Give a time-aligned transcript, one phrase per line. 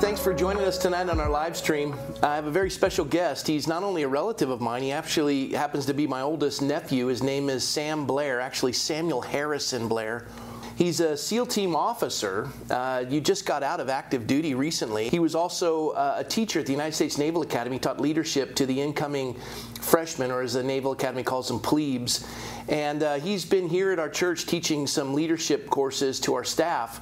[0.00, 1.92] thanks for joining us tonight on our live stream.
[2.22, 3.48] I have a very special guest.
[3.48, 7.06] He's not only a relative of mine, he actually happens to be my oldest nephew.
[7.06, 10.28] His name is Sam Blair, actually, Samuel Harrison Blair.
[10.76, 12.48] He's a SEAL team officer.
[12.70, 15.08] Uh, you just got out of active duty recently.
[15.08, 18.66] He was also uh, a teacher at the United States Naval Academy, taught leadership to
[18.66, 19.34] the incoming
[19.80, 22.24] freshmen, or as the Naval Academy calls them, plebes.
[22.68, 27.00] And uh, he's been here at our church teaching some leadership courses to our staff.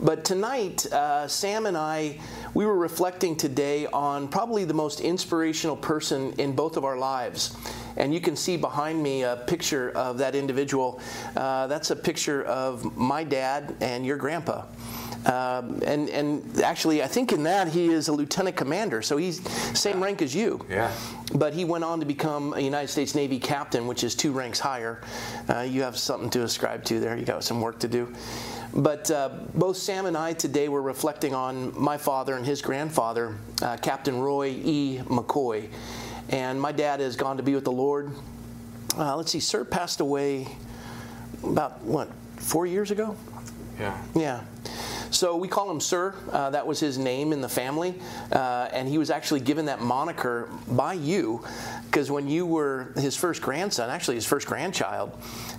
[0.00, 2.18] But tonight, uh, Sam and I,
[2.54, 7.56] we were reflecting today on probably the most inspirational person in both of our lives.
[7.96, 11.00] And you can see behind me a picture of that individual.
[11.36, 14.64] Uh, that's a picture of my dad and your grandpa.
[15.26, 19.46] Um, and and actually, I think in that he is a lieutenant commander, so he's
[19.78, 20.64] same rank as you.
[20.68, 20.90] Yeah.
[21.34, 24.58] But he went on to become a United States Navy captain, which is two ranks
[24.58, 25.02] higher.
[25.48, 27.16] Uh, you have something to ascribe to there.
[27.16, 28.12] You got some work to do.
[28.74, 33.36] But uh, both Sam and I today were reflecting on my father and his grandfather,
[33.62, 35.00] uh, Captain Roy E.
[35.04, 35.68] McCoy.
[36.28, 38.12] And my dad has gone to be with the Lord.
[38.96, 40.46] Uh, let's see, Sir passed away
[41.42, 43.16] about, what, four years ago?
[43.78, 44.00] Yeah.
[44.14, 44.44] Yeah.
[45.10, 46.14] So we call him Sir.
[46.32, 47.94] Uh, that was his name in the family.
[48.32, 51.44] Uh, and he was actually given that moniker by you
[51.86, 55.12] because when you were his first grandson, actually his first grandchild,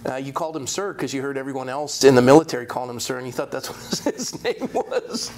[0.09, 2.99] uh, you called him Sir because you heard everyone else in the military calling him
[2.99, 3.67] Sir and you thought that's
[4.05, 5.31] what his name was.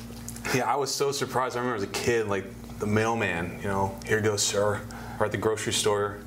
[0.54, 1.56] Yeah, I was so surprised.
[1.56, 2.46] I remember as a kid, like
[2.80, 4.82] the mailman, you know, here goes sir.
[5.20, 6.18] Or at the grocery store,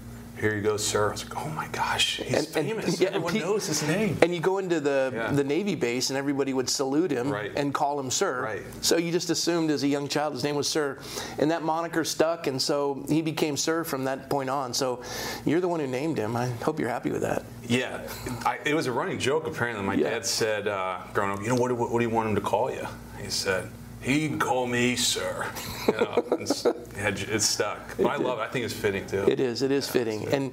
[0.40, 1.08] here you go, sir.
[1.08, 3.00] I was like, oh my gosh, he's And- and- famous.
[3.00, 4.18] yeah, Everyone knows his name.
[4.22, 5.32] And you go into the, Yeah.
[5.32, 7.52] the Navy base and everybody would salute him Right.
[7.56, 8.42] and call him Sir.
[8.42, 8.62] Right.
[8.82, 10.98] So you just assumed as a young child his name was Sir.
[11.38, 14.74] And that moniker stuck, and so he became Sir from that point on.
[14.74, 15.00] So
[15.44, 16.36] you're the one who named him.
[16.36, 17.44] I hope you're happy with that.
[17.66, 18.02] Yeah,
[18.44, 19.46] I, it was a running joke.
[19.46, 20.10] Apparently, my Yeah.
[20.10, 22.40] dad said, uh, growing up, you know, what, do- what do you want him to
[22.40, 22.86] call you?
[23.20, 23.68] He said,
[24.06, 25.50] he can call me sir.
[25.88, 27.96] You know, it's, it it's stuck.
[27.96, 28.42] But I love it.
[28.42, 29.28] I think it's fitting too.
[29.28, 29.62] It is.
[29.62, 30.28] It is fitting.
[30.28, 30.52] And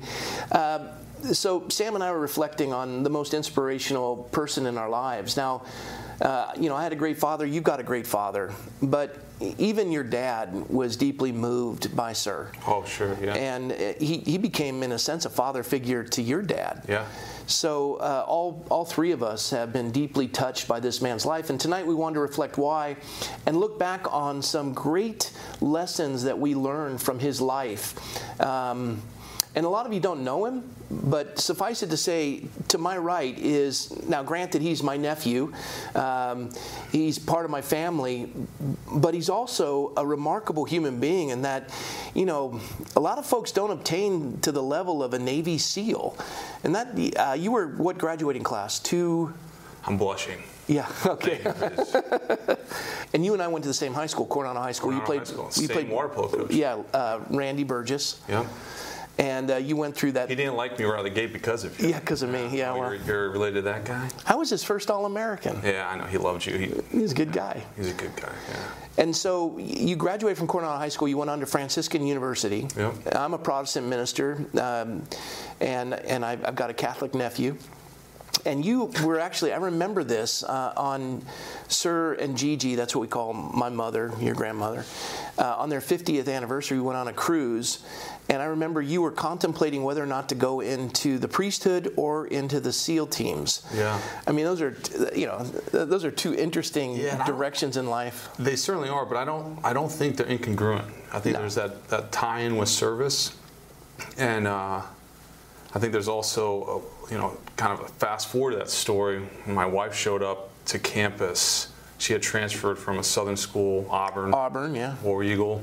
[0.52, 0.88] uh,
[1.32, 5.38] so Sam and I were reflecting on the most inspirational person in our lives.
[5.38, 5.64] Now,
[6.20, 7.46] uh, you know, I had a great father.
[7.46, 8.52] You've got a great father.
[8.82, 12.52] But even your dad was deeply moved by Sir.
[12.68, 13.36] Oh, sure, yeah.
[13.36, 16.86] And uh, he, he became, in a sense, a father figure to your dad.
[16.88, 17.06] Yeah.
[17.48, 21.50] So uh, all, all three of us have been deeply touched by this man's life.
[21.50, 22.96] And tonight we want to reflect why
[23.46, 25.32] and look back on some great
[25.62, 28.42] lessons that we learned from his life.
[28.42, 29.02] Um,
[29.56, 32.98] and a lot of you don't know him, but suffice it to say, to my
[32.98, 35.54] right is now, granted, he's my nephew,
[35.96, 36.50] um,
[36.92, 38.32] he's part of my family,
[38.94, 41.70] but he's also a remarkable human being in that,
[42.14, 42.60] you know,
[42.96, 46.18] a lot of folks don't obtain to the level of a Navy SEAL.
[46.64, 48.80] And that, uh, you were what graduating class?
[48.80, 49.34] Two.
[49.86, 50.42] I'm blushing.
[50.68, 50.88] Yeah.
[51.06, 51.42] Okay.
[53.14, 54.90] And you and I went to the same high school, Coronado High School.
[54.90, 55.28] Coronado you High played.
[55.28, 55.46] School.
[55.46, 56.52] You Same played polo coach.
[56.52, 58.48] Yeah, uh, Randy Burgess, yeah.
[59.18, 60.30] And uh, you went through that.
[60.30, 61.90] He didn't like me right out of the gate because of you.
[61.90, 62.50] Yeah, because of me.
[62.58, 62.72] Yeah.
[62.72, 64.10] Oh, Well, you're, you're related to that guy?
[64.26, 65.60] I was his first All-American.
[65.64, 66.06] Yeah, I know.
[66.06, 66.58] He loved you.
[66.58, 67.64] He, He's a good guy.
[67.76, 68.32] he's a good guy.
[68.50, 68.58] Yeah.
[68.98, 71.08] And so you graduated from Coronado High School.
[71.08, 72.68] You went on to Franciscan University.
[72.76, 73.16] Yep.
[73.16, 75.04] I'm a Protestant minister, um,
[75.60, 77.56] and and I've, I've got a Catholic nephew.
[78.46, 81.24] And you were actually, I remember this uh, on
[81.70, 84.84] Sir and Gigi, that's what we call my mother, your grandmother.
[85.38, 87.86] Uh, on their 50th anniversary, we went on a cruise.
[88.30, 92.28] And I remember you were contemplating whether or not to go into the priesthood or
[92.28, 93.64] into the SEAL teams.
[93.76, 94.00] Yeah.
[94.26, 94.76] I mean, those are,
[95.14, 98.30] you know, those are two interesting Yeah, and I don't- directions in life.
[98.40, 99.60] They certainly are, but I don't.
[99.64, 100.86] I don't think they're incongruent.
[101.12, 101.42] I think No.
[101.42, 103.34] there's that, that tie-in with service,
[104.18, 104.82] and uh,
[105.76, 109.22] I think there's also, a, you know, kind of a fast forward to that story.
[109.46, 111.68] My wife showed up to campus,
[111.98, 114.96] she had transferred from a southern school, Auburn, Auburn, yeah.
[115.04, 115.62] War Eagle,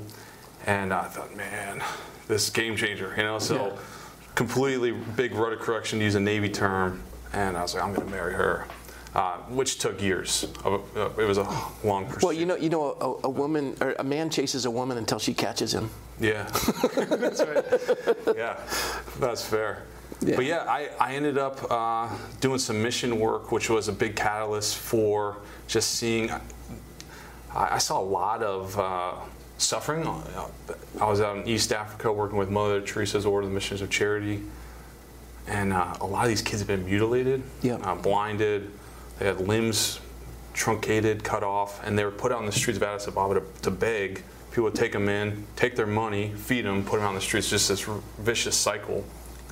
[0.66, 1.82] and I thought, man,
[2.30, 3.12] this game changer.
[3.16, 3.76] You know, so Yeah.
[4.34, 7.02] completely big rudder correction to use a Navy term,
[7.34, 8.64] and I was like, I'm going to marry her.
[9.12, 10.46] Uh, which took years.
[10.64, 10.78] Uh,
[11.18, 11.42] It was a
[11.82, 12.22] long pursuit.
[12.22, 15.18] Well, you know, you know, a, a woman or a man chases a woman until
[15.18, 15.90] she catches him.
[16.20, 16.44] Yeah,
[16.94, 17.64] that's right.
[18.36, 18.56] Yeah,
[19.18, 19.82] that's fair.
[20.20, 20.36] Yeah.
[20.36, 22.08] But yeah, I, I ended up uh,
[22.40, 26.30] doing some mission work, which was a big catalyst for just seeing.
[26.30, 26.40] I,
[27.52, 29.14] I saw a lot of uh,
[29.60, 30.06] suffering.
[31.00, 33.90] I was out in East Africa working with Mother Teresa's Order of the Missions of
[33.90, 34.42] Charity,
[35.46, 37.76] and uh, a lot of these kids have been mutilated, Yeah.
[37.76, 38.70] uh, blinded,
[39.18, 40.00] they had limbs
[40.54, 43.42] truncated, cut off, and they were put out on the streets of Addis Ababa to,
[43.62, 44.22] to beg.
[44.50, 47.20] People would take them in, take their money, feed them, put them out on the
[47.20, 47.48] streets.
[47.48, 49.04] Just this r- vicious cycle.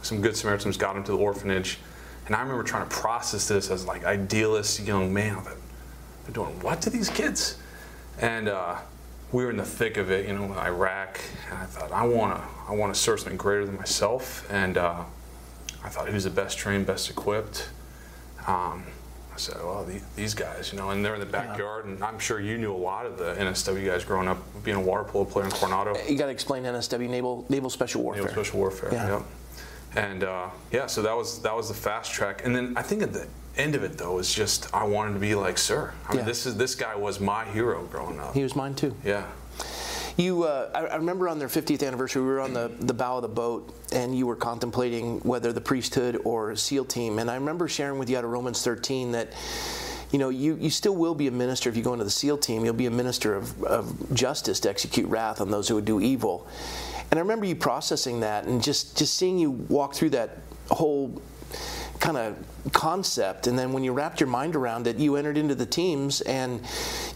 [0.02, 1.78] Some good Samaritans got them to the orphanage,
[2.26, 5.44] and I remember trying to process this as like idealist young man.
[6.24, 7.58] They're doing what to these kids?
[8.20, 8.76] And uh,
[9.32, 11.20] we were in the thick of it, you know, Iraq,
[11.50, 14.78] and I thought I want to I want to serve something greater than myself, and
[14.78, 15.04] uh,
[15.84, 17.68] I thought who's the best trained, best equipped.
[18.46, 18.84] Um,
[19.32, 22.18] I said, well, the, these guys, you know, and they're in the backyard, and I'm
[22.18, 25.24] sure you knew a lot of the NSW guys growing up, being a water polo
[25.24, 25.96] player in Coronado.
[26.08, 28.24] You got to explain NSW Naval Naval Special Warfare.
[28.24, 28.90] Naval Special Warfare.
[28.92, 29.08] Yeah.
[29.18, 29.22] Yep.
[29.96, 33.02] And uh, yeah, so that was that was the fast track, and then I think
[33.02, 33.26] at the
[33.58, 35.92] end of it though is just I wanted to be like Sir.
[36.06, 36.24] I mean, Yeah.
[36.24, 38.34] this is this guy was my hero growing up.
[38.34, 38.94] He was mine too.
[39.04, 39.24] Yeah.
[40.16, 43.16] You, uh, I, I remember on their 50th anniversary, we were on the, the bow
[43.18, 47.20] of the boat, and you were contemplating whether the priesthood or SEAL team.
[47.20, 49.32] And I remember sharing with you out of Romans 13 that,
[50.10, 52.38] you know, you, you still will be a minister if you go into the SEAL
[52.38, 52.64] team.
[52.64, 56.00] You'll be a minister of, of justice to execute wrath on those who would do
[56.00, 56.48] evil.
[57.12, 60.38] And I remember you processing that and just, just seeing you walk through that
[60.68, 61.22] whole
[62.00, 62.36] kind of
[62.72, 66.20] concept and then when you wrapped your mind around it you entered into the teams
[66.22, 66.60] and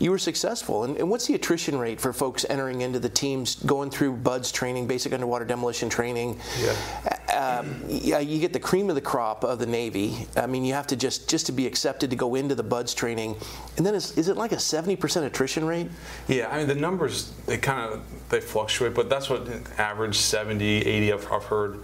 [0.01, 3.57] you were successful and, and what's the attrition rate for folks entering into the teams
[3.67, 7.59] going through BUD/S training basic underwater demolition training Yeah.
[7.61, 10.27] um, yeah, you get the cream of the crop of the Navy.
[10.37, 12.95] I mean, you have to just just to be accepted to go into the BUD/S
[12.95, 13.37] training,
[13.77, 15.89] and then is, is it like a seventy percent attrition rate?
[16.29, 20.65] Yeah, I mean the numbers they kind of they fluctuate, but that's what average 70,
[20.65, 21.81] 80 I've, I've heard.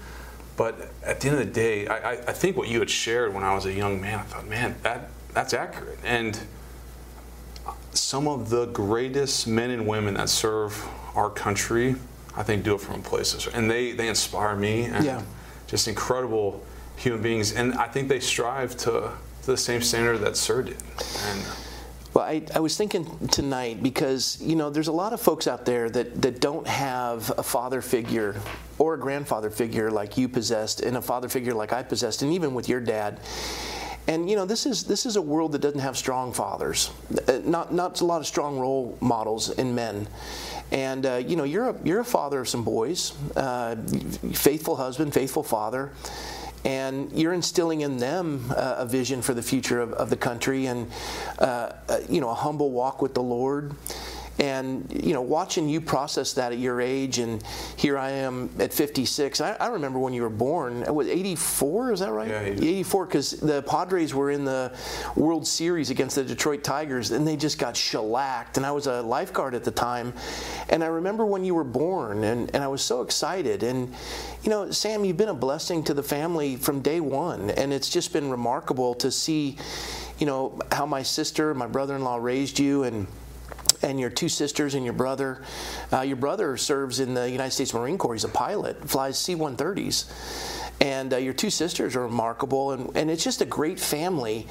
[0.58, 3.32] But at the end of the day, I, I, I think what you had shared
[3.32, 6.00] when I was a young man, I thought, man, that that's accurate.
[6.04, 6.38] And
[7.92, 10.84] some of the greatest men and women that serve
[11.14, 11.94] our country,
[12.36, 13.46] I think, do it from places.
[13.46, 15.22] and they they inspire me and Yeah.
[15.68, 16.64] just incredible
[16.96, 19.12] human beings, and I think they strive to
[19.42, 20.76] to the same standard that Sir did.
[21.28, 21.40] And
[22.18, 25.64] Well, I, I was thinking tonight because you know there's a lot of folks out
[25.64, 28.34] there that, that don't have a father figure
[28.76, 32.32] or a grandfather figure like you possessed, and a father figure like I possessed, and
[32.32, 33.20] even with your dad.
[34.08, 36.90] And you know this is this is a world that doesn't have strong fathers,
[37.28, 40.08] Uh, not not a lot of strong role models in men.
[40.72, 43.76] And uh, you know you're a you're a father of some boys, uh,
[44.32, 45.92] faithful husband, faithful father
[46.64, 50.66] and you're instilling in them uh, a vision for the future of, of the country
[50.66, 50.90] and
[51.38, 53.74] uh, uh, you know a humble walk with the lord
[54.38, 57.42] and you know watching you process that at your age and
[57.76, 60.82] here i am at 56 i, I remember when you were born.
[60.82, 62.28] It was 84 is that right?
[62.28, 64.72] Yeah, 84 because the padres were in the
[65.16, 69.02] world series against the detroit tigers and they just got shellacked and i was a
[69.02, 70.12] lifeguard at the time.
[70.68, 73.62] And i remember when you were born and, and i was so excited.
[73.62, 73.92] And
[74.42, 77.90] you know sam you've been a blessing to the family from day one and it's
[77.90, 79.56] just been remarkable to see
[80.18, 83.06] you know how my sister my brother-in-law raised you and
[83.82, 85.42] and your two sisters and your brother.
[85.92, 88.14] Uh, your brother serves in the United States Marine Corps.
[88.14, 90.74] He's a pilot, flies C 130s.
[90.80, 94.46] And uh, your two sisters are remarkable, and, and it's just a great family.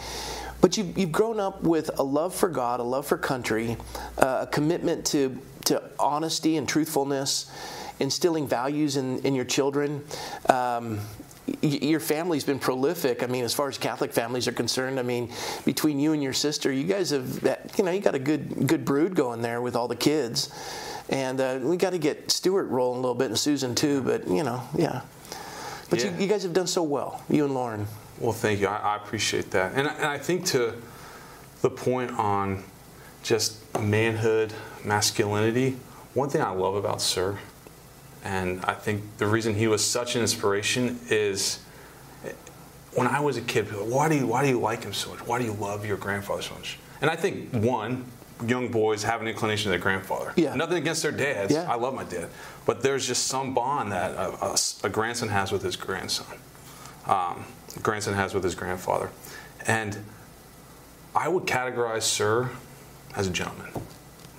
[0.59, 3.77] But you, you've grown up with a love for God, a love for country,
[4.17, 7.49] uh, a commitment to, to honesty and truthfulness,
[7.99, 10.03] instilling values in, in your children.
[10.49, 10.99] Um,
[11.61, 13.23] your family's been prolific.
[13.23, 15.31] I mean, as far as Catholic families are concerned, I mean,
[15.65, 17.43] between you and your sister, you guys have,
[17.77, 20.49] you know, you got a good good brood going there with all the kids,
[21.09, 24.01] and uh, we got to get Stuart rolling a little bit and Susan too.
[24.01, 25.01] But you know, yeah.
[25.89, 26.11] But Yeah.
[26.15, 27.87] You, you guys have done so well, you and Lauren.
[28.19, 28.67] Well, thank you.
[28.67, 29.73] I, I appreciate that.
[29.75, 30.73] And, I- and I think to
[31.61, 32.63] the point on
[33.23, 35.77] just manhood, masculinity,
[36.13, 37.37] one thing I love about Sir,
[38.23, 41.59] and I think the reason he was such an inspiration is
[42.93, 45.11] when I was a kid, people why do you why do you like him so
[45.11, 45.19] much?
[45.25, 46.79] Why do you love your grandfather so much?
[47.01, 48.05] And I think one,
[48.45, 50.33] young boys have an inclination to their grandfather.
[50.35, 50.55] Yeah.
[50.55, 51.53] Nothing against their dads.
[51.53, 51.71] Yeah.
[51.71, 52.29] I love my dad,
[52.65, 56.37] but there's just some bond that a, a, a grandson has with his grandson.
[57.05, 57.45] Um,
[57.83, 59.11] grandson has with his grandfather,
[59.67, 59.97] and
[61.15, 62.49] I would categorize Sir
[63.15, 63.67] as a gentleman.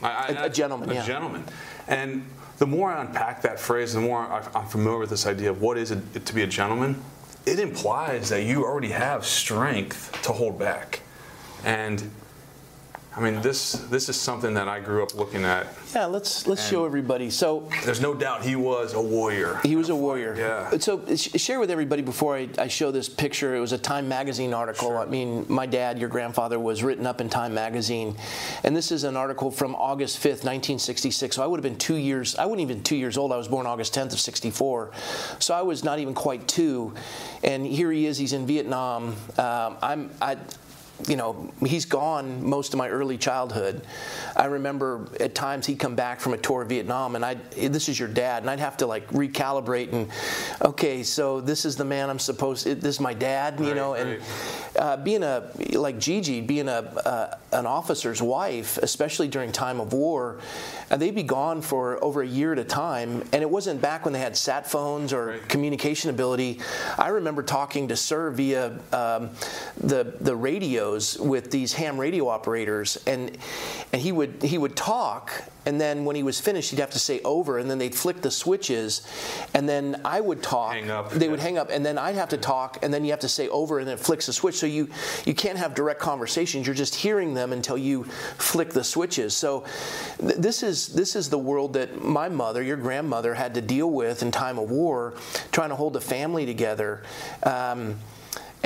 [0.03, 1.07] I, I- A- a gentleman, A yeah.
[1.07, 1.45] gentleman.
[1.87, 2.25] And
[2.59, 4.19] the more I unpack that phrase, the more
[4.55, 7.03] I'm familiar with this idea of what is it to be a gentleman.
[7.47, 11.01] It implies that you already have strength to hold back,
[11.65, 12.11] and
[13.17, 13.73] I mean this.
[13.73, 15.67] This is something that I grew up looking at.
[15.95, 17.31] Yeah, let's let's show everybody.
[17.31, 19.59] So There's no doubt he was a warrior.
[19.65, 20.37] He was a warrior.
[20.37, 20.79] Yeah.
[20.79, 23.57] So share with everybody before I, I show this picture.
[23.57, 24.97] It was a Time magazine article.
[24.99, 28.17] I mean, my dad, your grandfather, was written up in Time magazine,
[28.63, 31.35] and this is an article from August 5th, 1966.
[31.35, 32.37] So I would have been two years.
[32.37, 33.33] I wasn't even two years old.
[33.33, 34.93] I was born August 10th of 64.
[35.39, 36.95] So I was not even quite two,
[37.43, 38.19] and here he is.
[38.19, 39.17] He's in Vietnam.
[39.39, 40.11] Um, I'm.
[40.21, 40.37] I,
[41.07, 43.83] you know, he's gone most of my early childhood.
[44.37, 47.89] I remember at times he'd come back from a tour of Vietnam, and I, this
[47.89, 50.11] is your dad, and I'd have to like recalibrate and,
[50.63, 52.67] okay, so this is the man I'm supposed.
[52.67, 54.77] This is my dad, you Right, know, and right.
[54.77, 59.93] uh, being a like Gigi, being a uh, an officer's wife, especially during time of
[59.93, 60.39] war,
[60.91, 64.05] uh, they'd be gone for over a year at a time, and it wasn't back
[64.05, 65.49] when they had sat phones or Right.
[65.49, 66.61] communication ability.
[66.99, 69.31] I remember talking to Sir via um,
[69.79, 70.35] the the
[71.19, 73.37] with these ham radio operators, and
[73.93, 75.33] and he would he would talk,
[75.67, 78.21] and then when he was finished, he'd have to say over, and then they'd flick
[78.23, 79.03] the switches,
[79.55, 80.73] and then I would talk.
[80.73, 81.11] Hang up.
[81.11, 83.29] They would hang up, and then I'd have to talk, and then you have to
[83.29, 84.55] say over, and then it flicks the switch.
[84.55, 84.89] So you
[85.25, 86.67] you can't have direct conversations.
[86.67, 88.05] You're just hearing them until you
[88.39, 89.35] flick the switches.
[89.35, 89.65] So
[90.21, 93.91] th- this is this is the world that my mother, your grandmother, had to deal
[93.91, 95.15] with in time of war,
[95.53, 97.03] trying to hold a family together.
[97.43, 97.97] Um,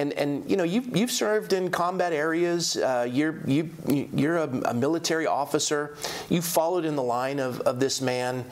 [0.02, 2.76] and, and you know you've, you've served in combat areas.
[2.76, 5.96] Uh, you're you you're a, a military officer.
[6.28, 8.44] You followed in the line of, of this man,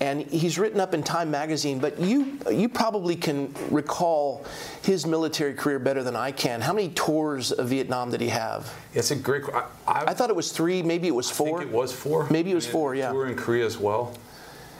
[0.00, 1.78] and he's written up in Time magazine.
[1.78, 4.46] But you you probably can recall
[4.82, 6.62] his military career better than I can.
[6.62, 8.72] How many tours of Vietnam did he have?
[8.94, 9.42] It's a great.
[9.52, 10.82] I, I, I thought it was three.
[10.82, 11.58] Maybe it was I four.
[11.58, 12.26] think it was four.
[12.30, 13.12] Maybe it was four, yeah.
[13.12, 14.16] Were in Korea as well,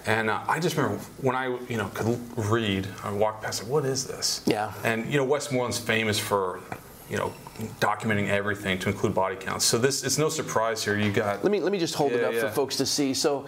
[0.07, 2.87] and uh, I just remember when I, you know, could read.
[3.03, 3.69] I walked past, it.
[3.69, 4.43] what is this?
[4.47, 4.73] Yeah.
[4.85, 6.61] And you know, Westmoreland's famous for,
[7.09, 7.33] you know,
[7.81, 9.65] documenting everything to include body counts.
[9.65, 10.99] So this, it's no surprise here.
[10.99, 11.43] You got.
[11.43, 13.15] Let me let me just hold it Yeah, up for folks to see.
[13.15, 13.47] So,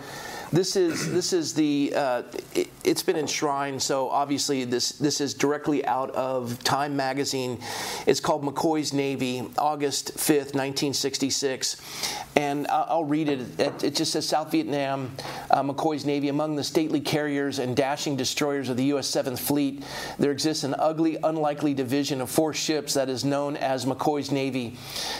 [0.53, 2.23] this is this is the uh,
[2.55, 3.83] it, it's been enshrined.
[3.83, 7.59] So obviously this this is directly out of Time magazine.
[8.07, 11.77] It's called McCoy's Navy, August fifth, nineteen sixty six,
[12.37, 13.61] and I'll, read it.
[13.61, 13.85] it.
[13.85, 15.11] It just says South Vietnam,
[15.51, 19.07] uh, McCoy's Navy among the stately carriers and dashing destroyers of the U.S.
[19.07, 19.85] Seventh Fleet.
[20.19, 24.77] There exists an ugly, unlikely division of four ships that is known as McCoy's Navy.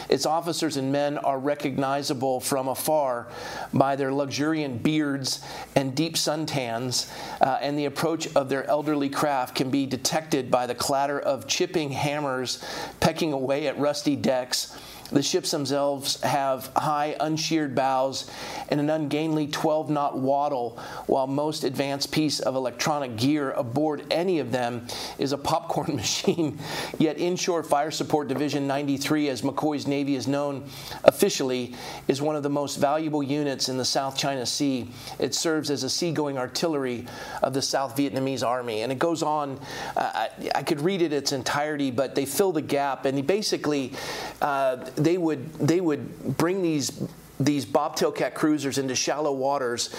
[0.09, 3.27] Its officers and men are recognizable from afar
[3.73, 5.43] by their luxuriant beards
[5.75, 10.51] and deep suntans, uh, Uh, and the approach of their elderly craft can be detected
[10.51, 12.63] by the clatter of chipping hammers
[12.99, 14.77] pecking away at rusty decks.
[15.11, 18.29] The ships themselves have high, unsheared bows
[18.69, 24.39] and an ungainly 12 knot waddle, while most advanced piece of electronic gear aboard any
[24.39, 24.85] of them
[25.17, 26.59] is a popcorn machine.
[26.97, 30.65] Yet, Inshore Fire Support Division 93, as McCoy's Navy is known
[31.03, 31.75] officially,
[32.07, 34.89] is one of the most valuable units in the South China Sea.
[35.19, 37.05] It serves as a seagoing artillery
[37.41, 38.81] of the South Vietnamese Army.
[38.81, 39.59] And it goes on,
[39.95, 43.05] uh, I, I could read it its entirety, but they fill the gap.
[43.05, 43.93] And basically,
[44.41, 47.07] uh, they would they would bring these
[47.39, 49.93] these bobtail cat cruisers into shallow waters,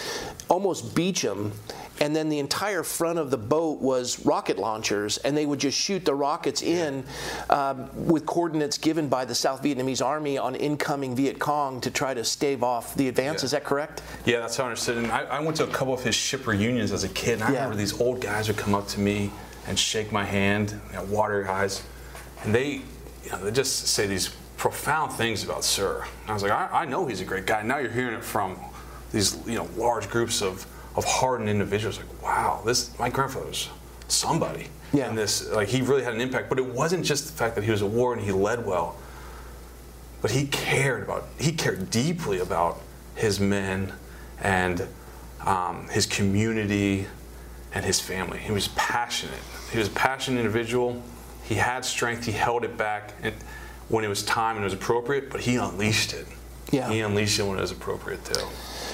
[0.48, 1.52] almost beach them,
[2.00, 5.78] and then the entire front of the boat was rocket launchers, and they would just
[5.78, 7.04] shoot the rockets in
[7.48, 12.12] um, with coordinates given by the South Vietnamese Army on incoming Viet Cong to try
[12.12, 13.42] to stave off the advance.
[13.42, 13.44] Yeah.
[13.44, 14.02] Is that correct?
[14.24, 14.96] Yeah, that's how I understood.
[14.98, 17.44] And I, I went to a couple of his ship reunions as a kid, and
[17.44, 17.54] I Yeah.
[17.58, 19.30] remember these old guys would come up to me
[19.68, 21.84] and shake my hand, you know, watery eyes,
[22.42, 22.80] and they,
[23.22, 26.04] you know, they just say these profound things about Sir.
[26.22, 27.62] And I was like, I, I know he's a great guy.
[27.62, 28.58] Now you're hearing it from
[29.12, 31.98] these, you know, large groups of of hardened individuals.
[31.98, 33.70] Like, wow, this my grandfather was
[34.08, 34.66] somebody.
[34.92, 35.08] Yeah.
[35.08, 36.48] And this, like, he really had an impact.
[36.48, 38.96] But it wasn't just the fact that he was a war and he led well
[40.20, 42.80] but he cared about he cared deeply about
[43.14, 43.92] his men
[44.40, 44.86] and
[45.44, 47.06] um, his community
[47.74, 51.02] and his family he was passionate he was a passionate individual
[51.44, 53.34] he had strength he held it back and
[53.88, 56.26] when it was time and it was appropriate but he unleashed it
[56.70, 56.90] Yeah.
[56.90, 58.46] he unleashed it when it was appropriate too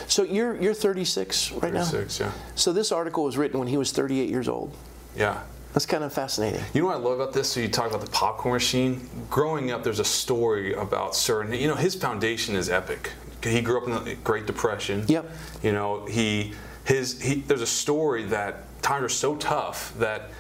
[0.07, 1.85] So you're you're 36 right now.
[1.85, 4.77] 36 yeah So this article was written when he was 38 years old.
[5.17, 5.41] yeah
[5.73, 6.61] That's kind of fascinating.
[6.73, 7.49] You know what I love about this?
[7.51, 9.09] So you talk about the popcorn machine.
[9.29, 13.11] Growing up, there's a story about Sir, you know his foundation is epic.
[13.43, 15.05] He grew up in the Great Depression.
[15.09, 15.25] Yep.
[15.63, 16.53] You know he
[16.85, 17.43] his he.
[17.49, 20.31] There's a story that times are so tough that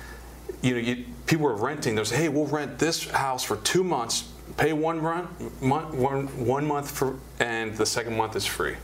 [0.62, 1.94] you know you, people were renting.
[1.96, 4.24] There's hey we'll rent this house for two months,
[4.56, 5.28] pay one month,
[5.60, 8.76] one one month for, and the second month is free.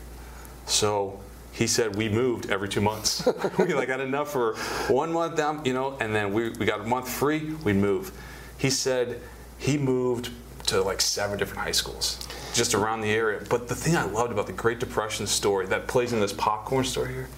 [0.65, 1.19] So
[1.51, 3.27] he said we moved every two months.
[3.59, 4.55] we like got enough for
[4.87, 8.11] one month down, you know, and then we, we got a month free, we'd move.
[8.57, 9.21] He said
[9.57, 10.29] he moved
[10.67, 13.41] to like seven different high schools just around the area.
[13.49, 16.85] But the thing I loved about the Great Depression story that plays in this popcorn
[16.85, 17.29] story here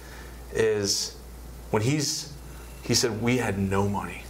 [0.54, 1.16] is
[1.72, 2.32] when he's
[2.84, 4.23] he said we had no money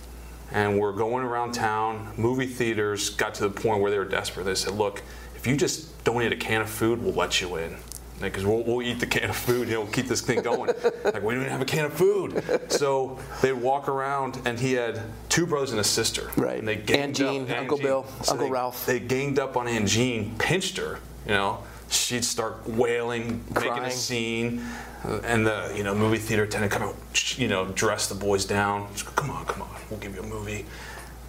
[0.53, 4.45] and we're going around town movie theaters got to the point where they were desperate.
[4.45, 5.01] They said look
[5.35, 7.75] if you just donate a can of food we'll let you in.
[8.21, 10.71] Because we'll, we'll eat the can of food you know we'll keep this thing going.
[11.03, 12.43] Like we don't even have a can of food.
[12.69, 16.31] So they'd walk around and he had two brothers and a sister.
[16.37, 16.59] Right.
[16.59, 18.85] and they Aunt ganged Jean, up, Uncle Bill, Uncle they, Ralph.
[18.85, 23.91] they ganged up on Aunt Jean pinched her you know she'd start wailing making a
[23.91, 24.63] scene
[25.05, 26.95] uh, and the you know movie theater attendant come out
[27.37, 30.25] you know dress the boys down go, come on come on we'll give you a
[30.25, 30.65] movie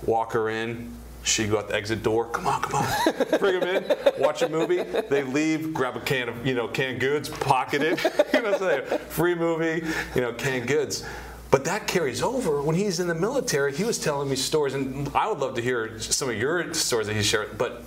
[0.07, 0.91] walk her in
[1.25, 2.27] She go out the exit door.
[2.27, 3.39] Come on, come on.
[3.39, 3.97] Bring them in.
[4.19, 4.83] Watch a movie.
[4.83, 5.73] They leave.
[5.73, 7.31] Grab a can of you know canned goods.
[7.31, 8.05] Pocket it.
[8.35, 9.87] you know, what free movie.
[10.15, 11.03] You know, canned goods.
[11.51, 13.75] But that carries over when he's in the military.
[13.75, 17.07] He was telling me stories, and I would love to hear some of your stories
[17.07, 17.57] that he shared.
[17.57, 17.85] But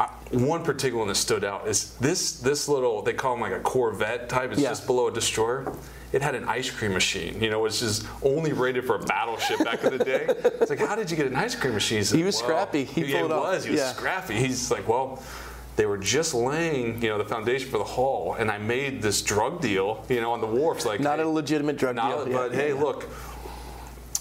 [0.00, 3.52] I, one particular one that stood out is this this little they call him like
[3.52, 4.50] a Corvette type.
[4.52, 4.70] It's Yeah.
[4.70, 5.70] just below a destroyer.
[6.12, 7.40] It had an ice cream machine.
[7.40, 10.26] You know, it was just only rated for a battleship back in the day.
[10.60, 12.02] It's like, how did you get an ice cream machine?
[12.02, 12.84] said, He was scrappy.
[12.84, 13.52] He yeah, pulled he it off.
[13.54, 13.64] was.
[13.64, 13.92] He was Yeah.
[13.92, 14.34] scrappy.
[14.34, 15.22] He's like, well.
[15.76, 19.22] They were just laying, you know, the foundation for the hull, and I made this
[19.22, 20.84] drug deal, you know, on the wharfs.
[20.84, 22.34] Like, Not hey, a legitimate drug not, deal.
[22.36, 22.56] but yeah.
[22.60, 23.08] hey, look,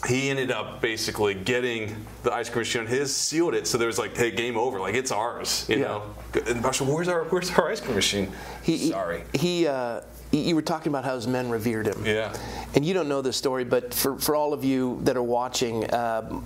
[0.09, 2.81] he ended up basically getting the ice cream machine.
[2.81, 4.79] On his sealed it, so there was like, hey, game over.
[4.79, 5.81] Like it's ours, you Yeah.
[5.83, 6.03] know.
[6.47, 8.31] And Marshall, where's our where's our ice cream machine?
[8.63, 9.23] He, Sorry.
[9.33, 10.01] He, uh,
[10.31, 12.03] you were talking about how his men revered him.
[12.05, 12.35] Yeah.
[12.75, 15.85] And you don't know this story, but for, for all of you that are watching,
[15.85, 16.41] uh,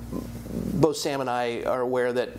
[0.73, 2.29] both Sam and I are aware that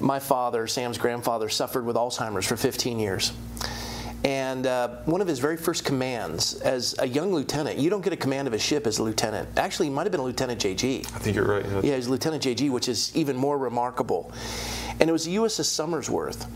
[0.00, 3.32] my father, Sam's grandfather, suffered with Alzheimer's for 15 years.
[4.28, 8.12] And uh, one of his very first commands as a young lieutenant, you don't get
[8.12, 9.48] a command of a ship as a lieutenant.
[9.56, 10.98] Actually, he might have been a Lieutenant JG.
[11.14, 11.64] I think you're right.
[11.64, 11.80] yeah.
[11.82, 14.30] Yeah, he's Lieutenant JG, which is even more remarkable.
[15.00, 16.46] And it was the USS Somersworth,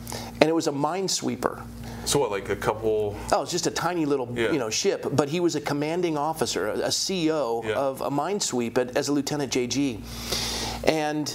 [0.42, 1.62] and it was a minesweeper.
[2.04, 3.16] So what, like a couple?
[3.32, 4.52] Oh, it's just a tiny little, Yeah.
[4.52, 5.06] you know, ship.
[5.10, 7.72] But he was a commanding officer, a, a CEO Yeah.
[7.72, 10.02] of a minesweep at, as a Lieutenant JG,
[10.84, 11.26] and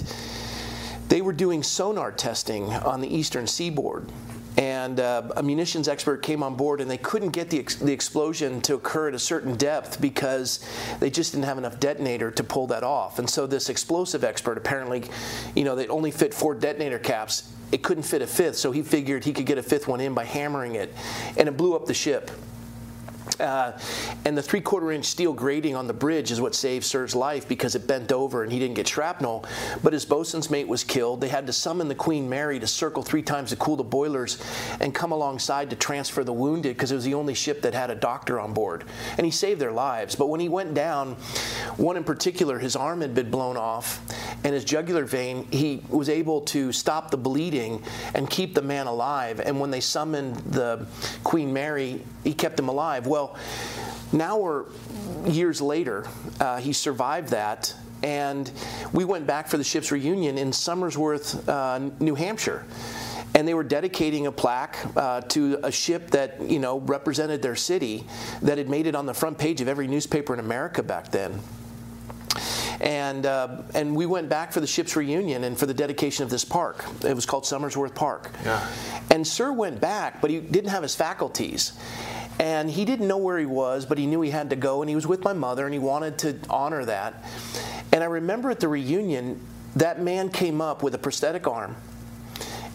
[1.08, 4.12] they were doing sonar testing on the eastern seaboard.
[4.58, 7.92] And uh, a munitions expert came on board, and they couldn't get the, ex- the
[7.92, 12.42] explosion to occur at a certain depth because they just didn't have enough detonator to
[12.42, 13.20] pull that off.
[13.20, 15.04] And so this explosive expert apparently,
[15.54, 17.52] you know, they only fit four detonator caps.
[17.70, 20.12] It couldn't fit a fifth, so he figured he could get a fifth one in
[20.12, 20.92] by hammering it,
[21.36, 22.28] and it blew up the ship.
[23.40, 23.72] Uh,
[24.24, 27.48] and the three quarter inch steel grating on the bridge is what saved Sir's life
[27.48, 29.44] because it bent over and he didn't get shrapnel.
[29.82, 31.20] But his bosun's mate was killed.
[31.20, 34.42] They had to summon the Queen Mary to circle three times to cool the boilers
[34.80, 37.90] and come alongside to transfer the wounded because it was the only ship that had
[37.90, 38.84] a doctor on board.
[39.16, 40.14] And he saved their lives.
[40.14, 41.14] But when he went down,
[41.76, 44.00] one in particular, his arm had been blown off
[44.44, 47.82] and his jugular vein, he was able to stop the bleeding
[48.14, 49.40] and keep the man alive.
[49.40, 50.86] And when they summoned the
[51.24, 53.06] Queen Mary, he kept him alive.
[53.06, 53.27] Well,
[54.12, 54.64] now we're
[55.26, 56.06] years later,
[56.40, 57.74] uh, he survived that.
[58.02, 58.50] And
[58.92, 62.64] we went back for the ship's reunion in Somersworth, uh, New Hampshire.
[63.34, 67.56] And they were dedicating a plaque uh, to a ship that, you know, represented their
[67.56, 68.04] city
[68.42, 71.40] that had made it on the front page of every newspaper in America back then
[72.80, 76.30] and uh, and we went back for the ship's reunion and for the dedication of
[76.30, 76.84] this park.
[77.04, 78.30] It was called Somersworth Park.
[78.44, 78.66] Yeah.
[79.10, 81.72] And Sir went back, but he didn't have his faculties.
[82.38, 84.80] And he didn't know where he was, but he knew he had to go.
[84.80, 87.24] And he was with my mother, and he wanted to honor that.
[87.92, 89.40] And I remember at the reunion,
[89.76, 91.76] that man came up with a prosthetic arm,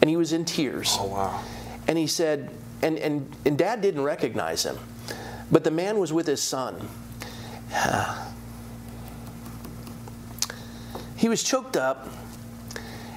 [0.02, 0.98] and he was in tears.
[1.00, 1.44] Oh wow.
[1.88, 2.50] And he said,
[2.82, 4.78] and, and, and dad didn't recognize him,
[5.52, 6.88] but the man was with his son.
[11.16, 12.10] he was choked up,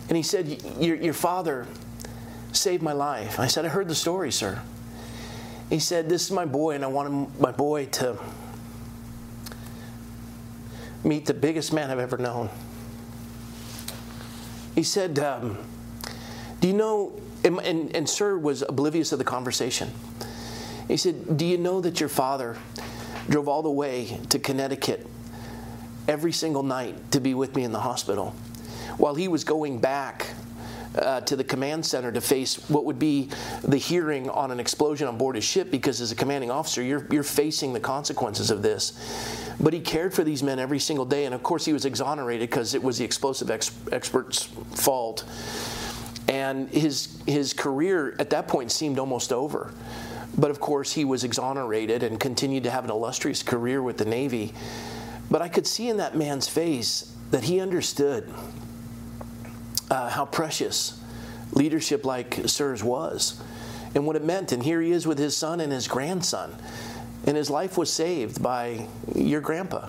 [0.09, 1.67] and he said, Your, your father
[2.53, 3.39] saved my life.
[3.39, 4.63] I said, I heard the story, sir.
[5.71, 8.19] He said, This is my boy, and I want my boy to
[11.05, 12.51] meet the biggest man I've ever known.
[14.75, 15.59] He said, um,
[16.61, 17.21] Do you know?
[17.45, 19.93] And, and, and Sir was oblivious of the conversation.
[20.89, 22.57] He said, Do you know that your father
[23.29, 25.07] drove all the way to Connecticut
[26.07, 28.35] every single night to be with me in the hospital
[28.97, 30.29] while he was going back
[30.99, 33.29] uh, to the command center to face what would be
[33.63, 37.07] the hearing on an explosion on board his ship because as a commanding officer you're,
[37.11, 38.93] you're facing the consequences of this.
[39.61, 42.49] But he cared for these men every single day and of course he was exonerated
[42.49, 44.45] because it was the explosive ex- expert's
[44.75, 45.25] fault.
[46.29, 49.73] And his his career at that point seemed almost over.
[50.37, 54.05] But of course he was exonerated and continued to have an illustrious career with the
[54.05, 54.53] navy.
[55.31, 58.33] But i could see in that man's face that he understood
[59.91, 61.01] uh, how precious
[61.53, 63.41] leadership like Sir's was
[63.95, 64.53] and what it meant.
[64.53, 66.55] And here he is with his son and his grandson.
[67.27, 69.89] And his life was saved by your grandpa.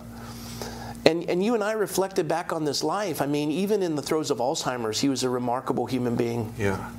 [1.05, 3.21] And, and you and I reflected back on this life.
[3.21, 6.53] I mean, even in the throes of Alzheimer's, he was a remarkable human being.
[6.57, 6.89] Yeah,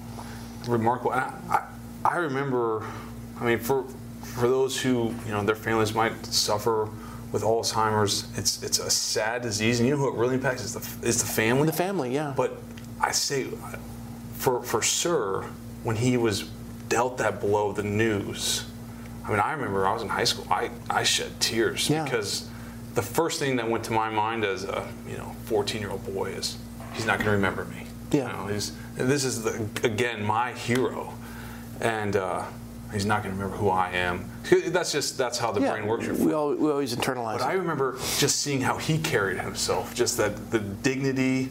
[0.66, 1.12] remarkable.
[1.12, 1.62] And I, I,
[2.04, 2.86] I remember,
[3.38, 3.84] I mean, for
[4.22, 6.88] for those who you know their families might suffer
[7.32, 10.72] with Alzheimer's, it's it's a sad disease, and you know who it really impacts is
[10.72, 11.66] the is the family.
[11.66, 12.32] The family, yeah.
[12.34, 12.62] But
[13.00, 13.46] I say,
[14.34, 15.44] for for Sir,
[15.82, 16.48] when he was
[16.88, 18.64] dealt that blow, the news.
[19.24, 20.46] I mean, I remember I was in high school.
[20.50, 22.02] I, I shed tears Yeah.
[22.04, 22.48] because
[22.94, 26.04] the first thing that went to my mind as a you know 14 year old
[26.14, 26.56] boy is
[26.94, 27.86] he's not going to remember me.
[28.10, 28.26] Yeah.
[28.28, 31.12] You know, he's, this is the, again my hero,
[31.82, 32.44] and uh,
[32.90, 34.24] he's not going to remember who I am.
[34.68, 36.08] That's just that's how the Yeah, brain works.
[36.08, 40.16] we, all, we always internalize But I remember just seeing how he carried himself, just
[40.16, 41.50] that the dignity,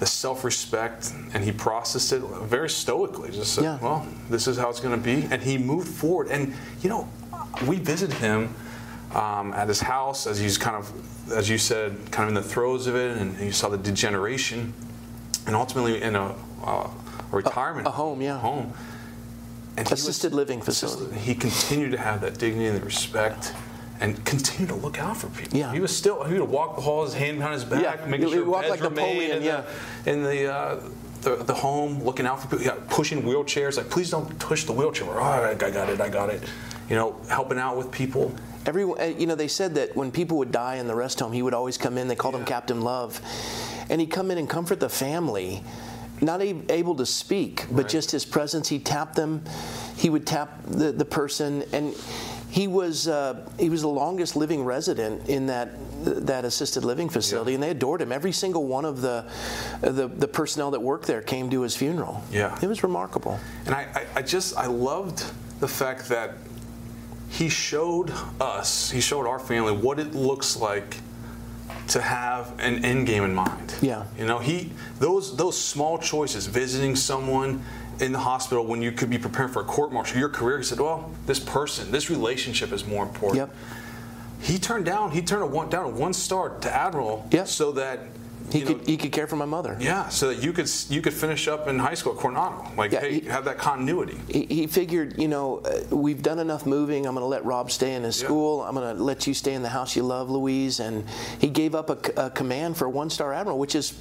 [0.00, 3.30] the self-respect, and he processed it very stoically.
[3.30, 3.78] Just said, Yeah.
[3.80, 6.28] "Well, this is how it's going to be," and he moved forward.
[6.28, 7.06] And you know,
[7.66, 8.54] we visited him
[9.14, 10.90] um, at his house as he's kind of,
[11.32, 14.72] as you said, kind of in the throes of it, and you saw the degeneration,
[15.46, 16.34] and ultimately in a,
[16.64, 16.88] uh,
[17.32, 18.38] a retirement a home, yeah.
[18.38, 18.72] home.
[19.76, 21.14] And he was- Assisted living facility.
[21.18, 23.52] he continued to have that dignity and the respect
[24.00, 25.58] and continue to look out for people.
[25.58, 25.72] Yeah.
[25.72, 28.34] He was still, he would walk the halls, hand behind his back, Yeah, making he
[28.34, 29.64] sure walked beds like Napoleon, in yeah.
[30.04, 30.80] the, in the, uh,
[31.22, 34.72] the, the home, looking out for people, yeah, pushing wheelchairs, like, please don't push the
[34.72, 35.08] wheelchair.
[35.10, 36.42] Oh, I got it, I got it.
[36.88, 38.34] You know, helping out with people.
[38.66, 41.32] Everyone, uh, you know, they said that when people would die in the rest home,
[41.32, 42.08] he would always come in.
[42.08, 43.20] They called him Captain Love,
[43.90, 45.62] and he'd come in and comfort the family.
[46.22, 47.88] Not able to speak, but Right.
[47.88, 48.68] just his presence.
[48.68, 49.42] He tapped them.
[49.96, 51.94] He would tap the, the person, and
[52.50, 55.70] he was uh, he was the longest living resident in that
[56.26, 57.54] that assisted living facility, Yeah.
[57.56, 58.10] and they adored him.
[58.12, 59.24] Every single one of the,
[59.82, 62.22] the the personnel that worked there came to his funeral.
[62.32, 62.58] Yeah.
[62.62, 63.38] it was remarkable.
[63.66, 65.24] And I, I, I just, I loved
[65.60, 66.34] the fact that
[67.28, 70.96] he showed us, he showed our family what it looks like
[71.88, 73.74] to have an end game in mind.
[73.80, 74.04] Yeah.
[74.18, 77.62] You know, he those those small choices, visiting someone
[78.00, 80.64] in the hospital when you could be preparing for a court martial, your career, he
[80.64, 83.36] said, Well, this person, this relationship is more important.
[83.36, 83.54] Yep.
[84.42, 87.46] He turned down, he turned a one down a one star to Admiral Yep.
[87.48, 88.00] so that
[88.50, 89.76] He you know, could he could care for my mother.
[89.80, 92.66] yeah, so that you could you could finish up in high school at Coronado.
[92.76, 94.18] Like, Yeah, hey, he- have that continuity.
[94.28, 97.06] he, he figured, you know, uh, we've done enough moving.
[97.06, 98.26] I'm going to let Rob stay in his Yeah.
[98.26, 98.62] school.
[98.62, 100.80] I'm going to let you stay in the house you love, Louise.
[100.80, 101.04] And
[101.38, 103.94] he gave up a command for a one-star admiral, which is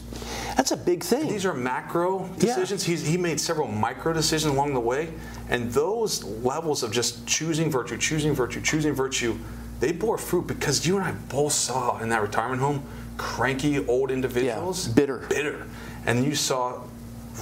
[0.58, 1.28] that's a big thing.
[1.28, 2.48] These are macro Yeah.
[2.56, 2.84] decisions.
[2.84, 5.14] He's, he made several micro decisions along the way,
[5.50, 9.38] and those levels of just choosing virtue, choosing virtue, choosing virtue,
[9.80, 12.84] they bore fruit because you and I both saw in that retirement home
[13.20, 15.20] cranky old individuals, bitter.
[15.30, 15.68] bitter,
[16.06, 16.82] and you saw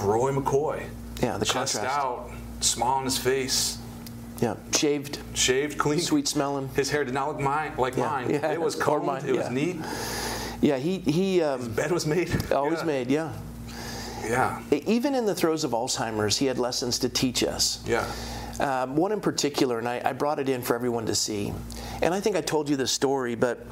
[0.02, 0.82] Roy McCoy,
[1.22, 1.98] Yeah, the chest contrast.
[1.98, 3.78] out, smile on his face,
[4.40, 6.68] yeah, shaved, shaved, clean, sweet smelling.
[6.74, 8.30] His hair did not look mine like Yeah, mine.
[8.30, 8.52] yeah.
[8.52, 9.06] It was combed.
[9.06, 9.76] mine, it was neat.
[10.60, 12.28] Yeah, he he um, Bed was made.
[12.52, 12.84] always yeah.
[12.84, 13.10] made.
[13.10, 13.32] Yeah,
[14.26, 14.60] Yeah.
[14.70, 17.78] even in the throes of Alzheimer's, he had lessons to teach us.
[17.86, 18.04] Yeah.
[18.58, 21.52] Um, one in particular, and I, I brought it in for everyone to see.
[22.02, 23.64] And I think I told you this story, but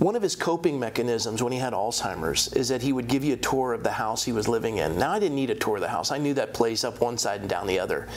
[0.00, 3.34] one of his coping mechanisms when he had Alzheimer's is that he would give you
[3.34, 4.98] a tour of the house he was living in.
[4.98, 7.18] Now, I didn't need a tour of the house, I knew that place up one
[7.18, 8.08] side and down the other.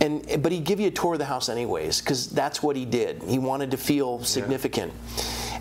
[0.00, 2.84] And, but he'd give you a tour of the house anyways, because that's what he
[2.84, 3.22] did.
[3.24, 4.92] He wanted to feel significant.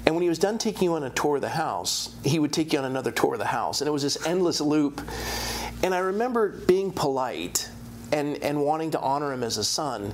[0.06, 2.54] And when he was done taking you on a tour of the house, he would
[2.54, 3.82] take you on another tour of the house.
[3.82, 5.02] And it was this endless loop.
[5.82, 7.70] And I remember being polite
[8.12, 10.14] and, and wanting to honor him as a son,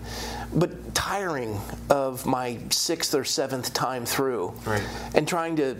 [0.54, 1.60] but tiring
[1.92, 4.82] of my sixth or seventh time through Right.
[5.14, 5.76] and trying to,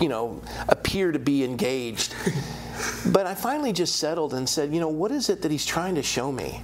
[0.00, 2.14] you know, appear to be engaged.
[3.06, 5.96] but I finally just settled and said, you know, what is it that he's trying
[5.96, 6.62] to show me?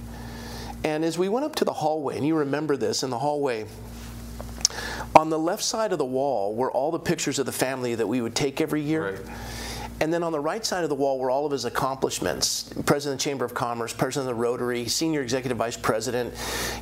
[0.83, 3.65] And as we went up to the hallway, and you remember this in the hallway,
[5.15, 8.07] on the left side of the wall were all the pictures of the family that
[8.07, 9.11] we would take every year.
[9.11, 9.21] Right.
[10.01, 13.19] And then on the right side of the wall were all of his accomplishments: President
[13.19, 16.33] of the Chamber of Commerce, President of the Rotary, Senior Executive Vice President,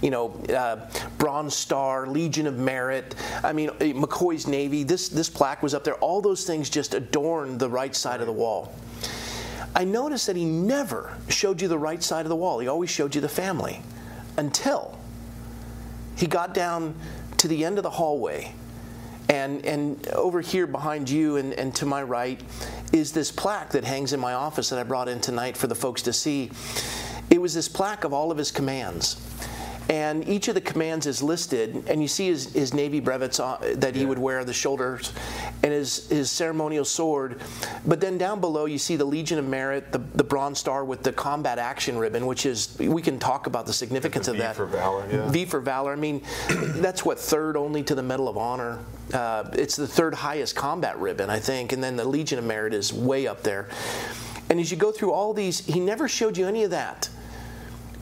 [0.01, 3.15] you know, uh, Bronze Star, Legion of Merit.
[3.43, 4.83] I mean, uh, McCoy's Navy.
[4.83, 5.95] This this plaque was up there.
[5.95, 8.73] All those things just adorned the right side of the wall.
[9.75, 12.59] I noticed that he never showed you the right side of the wall.
[12.59, 13.81] He always showed you the family,
[14.37, 14.97] until
[16.15, 16.95] he got down
[17.37, 18.53] to the end of the hallway
[19.29, 22.41] and and over here behind you and, and to my right
[22.93, 25.75] is this plaque that hangs in my office that I brought in tonight for the
[25.75, 26.51] folks to see.
[27.29, 29.21] It was this plaque of all of his commands.
[29.89, 33.75] And each of the commands is listed, and you see his, his Navy brevets uh,
[33.77, 35.13] that he would wear on the shoulders,
[35.63, 37.41] and his, his ceremonial sword.
[37.85, 41.03] But then down below, you see the Legion of Merit, the, the Bronze Star with
[41.03, 44.55] the combat action ribbon, which is, we can talk about the significance of that.
[44.55, 45.29] V for valor, yeah.
[45.29, 45.93] V for Valor.
[45.93, 48.79] I mean, that's what third only to the Medal of Honor.
[49.13, 52.73] Uh, it's the third highest combat ribbon, I think, and then the Legion of Merit
[52.73, 53.69] is way up there.
[54.49, 57.09] And as you go through all these, he never showed you any of that.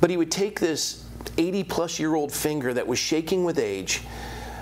[0.01, 1.04] But he would take this
[1.37, 4.01] 80 plus year old finger that was shaking with age,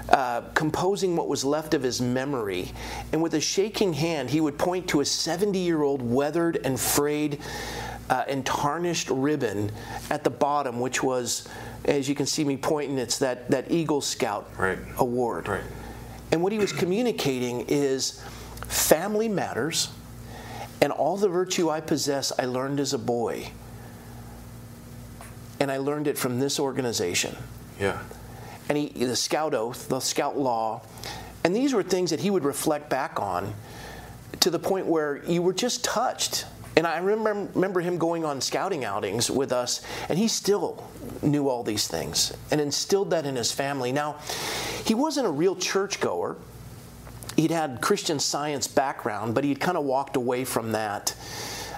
[0.09, 2.71] uh, composing what was left of his memory,
[3.11, 6.79] and with a shaking hand, he would point to a 70 year old weathered and
[6.79, 7.39] frayed
[8.09, 9.71] uh, and tarnished ribbon
[10.09, 11.47] at the bottom, which was,
[11.85, 14.77] as you can see me pointing, it's that, that Eagle Scout Right.
[14.99, 15.47] award.
[15.47, 15.63] Right.
[16.31, 18.21] And what he was communicating is
[18.67, 19.89] family matters
[20.81, 23.51] And all the virtue I possess, I learned as a boy.
[25.63, 27.37] And I learned it from this organization.
[27.79, 27.97] Yeah.
[28.67, 30.81] And he, the scout oath, the scout law,
[31.45, 33.53] and these were things that he would reflect back on
[34.41, 36.45] to the point where you were just touched.
[36.75, 40.85] And I remember, remember him going on scouting outings with us, and he still
[41.21, 43.93] knew all these things and instilled that in his family.
[43.93, 44.17] Now,
[44.83, 46.35] he wasn't a real churchgoer.
[47.37, 51.15] He'd had Christian science background, but he'd kind of walked away from that.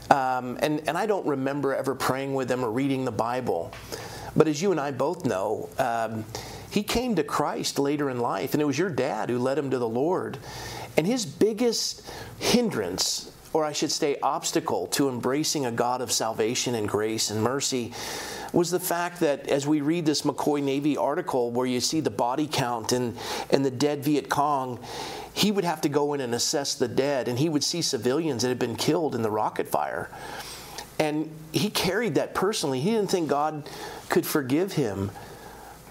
[0.10, 3.72] Um, and, and I don't remember ever praying with him or reading the Bible.
[4.36, 6.26] But as you and I both know, um,
[6.70, 9.72] he came to Christ later in life, and it was your dad who led him
[9.72, 10.38] to the Lord.
[10.98, 12.02] And his biggest
[12.38, 17.42] hindrance, or I should say, obstacle to embracing a God of salvation and grace and
[17.42, 17.94] mercy,
[18.52, 22.10] was the fact that as we read this McCoy Navy article where you see the
[22.10, 23.18] body count and,
[23.50, 24.78] and the dead Viet Cong,
[25.34, 28.42] he would have to go in and assess the dead, and he would see civilians
[28.42, 30.10] that had been killed in the rocket fire.
[31.00, 32.82] And he carried that personally.
[32.82, 33.70] He didn't think God
[34.10, 35.12] could forgive him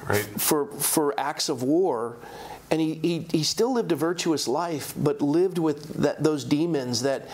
[0.07, 0.23] Right.
[0.39, 2.19] for, for acts of war.
[2.71, 7.03] And he, he, he still lived a virtuous life, but lived with that, those demons
[7.03, 7.29] that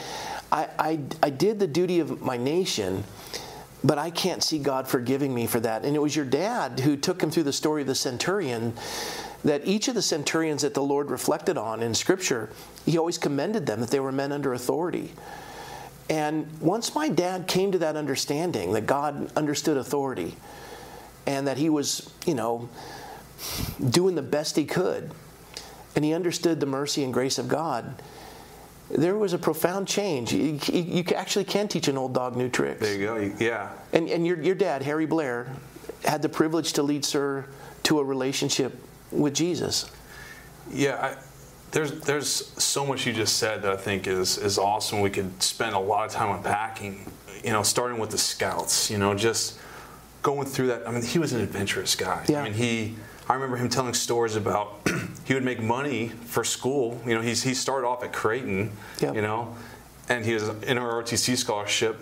[0.53, 3.05] I, I, I did the duty of my nation,
[3.83, 5.85] but I can't see God forgiving me for that.
[5.85, 8.75] And it was your dad who took him through the story of the centurion
[9.45, 12.51] that each of the centurions that the Lord reflected on in Scripture,
[12.85, 15.13] he always commended them that they were men under authority.
[16.11, 20.37] And once my dad came to that understanding that God understood authority
[21.27, 22.69] and that he was, you know,
[23.91, 25.11] doing the best he could,
[25.97, 28.03] and he understood the mercy and grace of God,
[28.91, 30.33] there was a profound change.
[30.33, 32.81] You, you, you actually can teach an old dog new tricks.
[32.81, 33.35] There you go.
[33.39, 33.71] Yeah.
[33.93, 35.49] And, and your, your dad, Harry Blair,
[36.05, 37.47] had the privilege to lead Sir
[37.85, 38.77] to a relationship
[39.11, 39.91] with Jesus.
[40.73, 41.17] Yeah, I,
[41.73, 42.29] there's there's
[42.63, 45.01] so much you just said that I think is is awesome.
[45.01, 47.11] We could spend a lot of time unpacking.
[47.45, 48.91] You know, starting with the scouts.
[48.91, 49.59] You know, just
[50.23, 50.87] going through that.
[50.87, 52.25] I mean, he was an adventurous guy.
[52.29, 52.41] Yeah.
[52.41, 52.97] I mean, he.
[53.31, 54.81] I remember him telling stories about
[55.25, 57.01] he would make money for school.
[57.07, 58.73] You know, he's he started off at Creighton.
[58.99, 59.15] Yep.
[59.15, 59.55] You know,
[60.09, 61.97] and he was in our ROTC scholarship,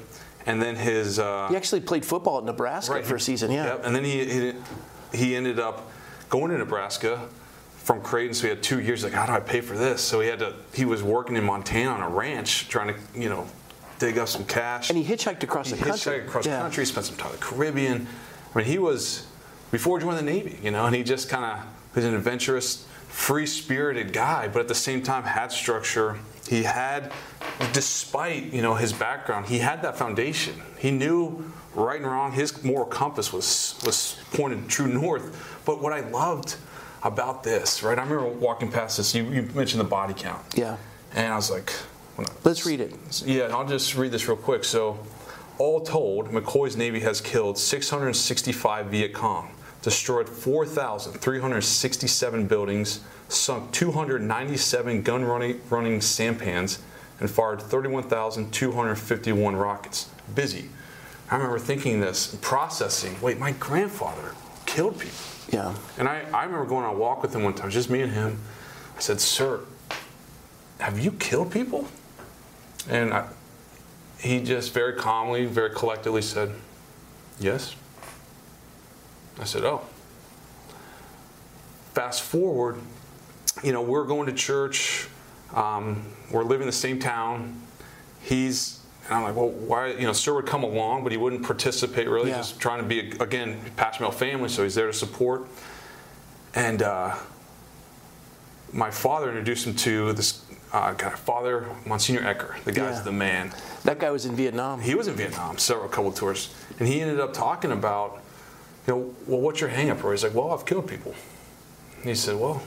[0.46, 1.18] and then his.
[1.18, 3.66] Uh, He actually played football at Nebraska for a season, yeah.
[3.66, 3.82] Yep.
[3.84, 4.52] And then he, he
[5.12, 5.90] he ended up
[6.30, 7.28] going to Nebraska
[7.76, 8.32] from Creighton.
[8.32, 9.04] So he had two years.
[9.04, 10.00] Like, how do I pay for this?
[10.00, 10.54] So he had to.
[10.72, 13.46] He was working in Montana on a ranch, trying to you know
[13.98, 14.88] dig up some cash.
[14.88, 16.12] And he hitchhiked across He the country.
[16.14, 16.56] He hitchhiked across Yeah.
[16.56, 16.86] the country.
[16.86, 18.06] Spent some time in the Caribbean.
[18.54, 19.26] I mean, he was
[19.70, 20.58] before he joined the Navy.
[20.62, 24.74] You know, and he just kind of was an adventurous, free-spirited guy, but at the
[24.74, 26.16] same time had structure.
[26.48, 27.12] He had,
[27.72, 30.54] despite you know his background, he had that foundation.
[30.78, 32.32] He knew right and wrong.
[32.32, 35.60] His moral compass was was pointed true north.
[35.66, 36.56] But what I loved
[37.02, 37.98] about this, right?
[37.98, 39.14] I remember walking past this.
[39.14, 40.42] You, you mentioned the body count.
[40.54, 40.76] Yeah.
[41.14, 41.72] And I was like,
[42.18, 42.94] I- Let's read it.
[43.26, 44.64] yeah, I'll just read this real quick.
[44.64, 44.98] So,
[45.58, 49.50] all told, McCoy's Navy has killed 665 Viet Cong,
[49.82, 56.78] destroyed 4,367 buildings, sunk 297 gun running, running sampans,
[57.20, 60.08] and fired 31,251 rockets.
[60.34, 60.68] Busy.
[61.30, 63.16] I remember thinking this, processing.
[63.20, 64.34] Wait, my grandfather
[64.66, 65.18] killed people.
[65.52, 65.74] Yeah.
[65.98, 68.12] And I, I remember going on a walk with him one time, just me and
[68.12, 68.38] him.
[68.96, 69.60] I said, Sir,
[70.80, 71.88] have you killed people?
[72.88, 73.28] And I,
[74.18, 76.52] he just very calmly, very collectively said,
[77.38, 77.74] Yes.
[79.40, 79.82] I said, Oh.
[81.94, 82.76] Fast forward,
[83.64, 85.08] you know, we're going to church,
[85.54, 87.60] um, we're living in the same town.
[88.22, 91.42] He's, and I'm like, well, why, you know, Sir would come along, but he wouldn't
[91.42, 92.36] participate really, Yeah.
[92.36, 93.60] just trying to be, again,
[94.00, 95.46] mill family, so he's there to support.
[96.54, 97.16] And uh,
[98.72, 102.62] my father introduced him to this uh, guy, Father Monsignor Ecker.
[102.64, 103.02] The guy's Yeah.
[103.02, 103.52] the man.
[103.84, 104.80] That guy was in Vietnam.
[104.82, 108.22] He was in Vietnam several couple tours, and he ended up talking about,
[108.88, 110.02] you know, well, what's your hang up?
[110.02, 111.14] Or he's like, well, I've killed people.
[111.98, 112.62] And he said, well,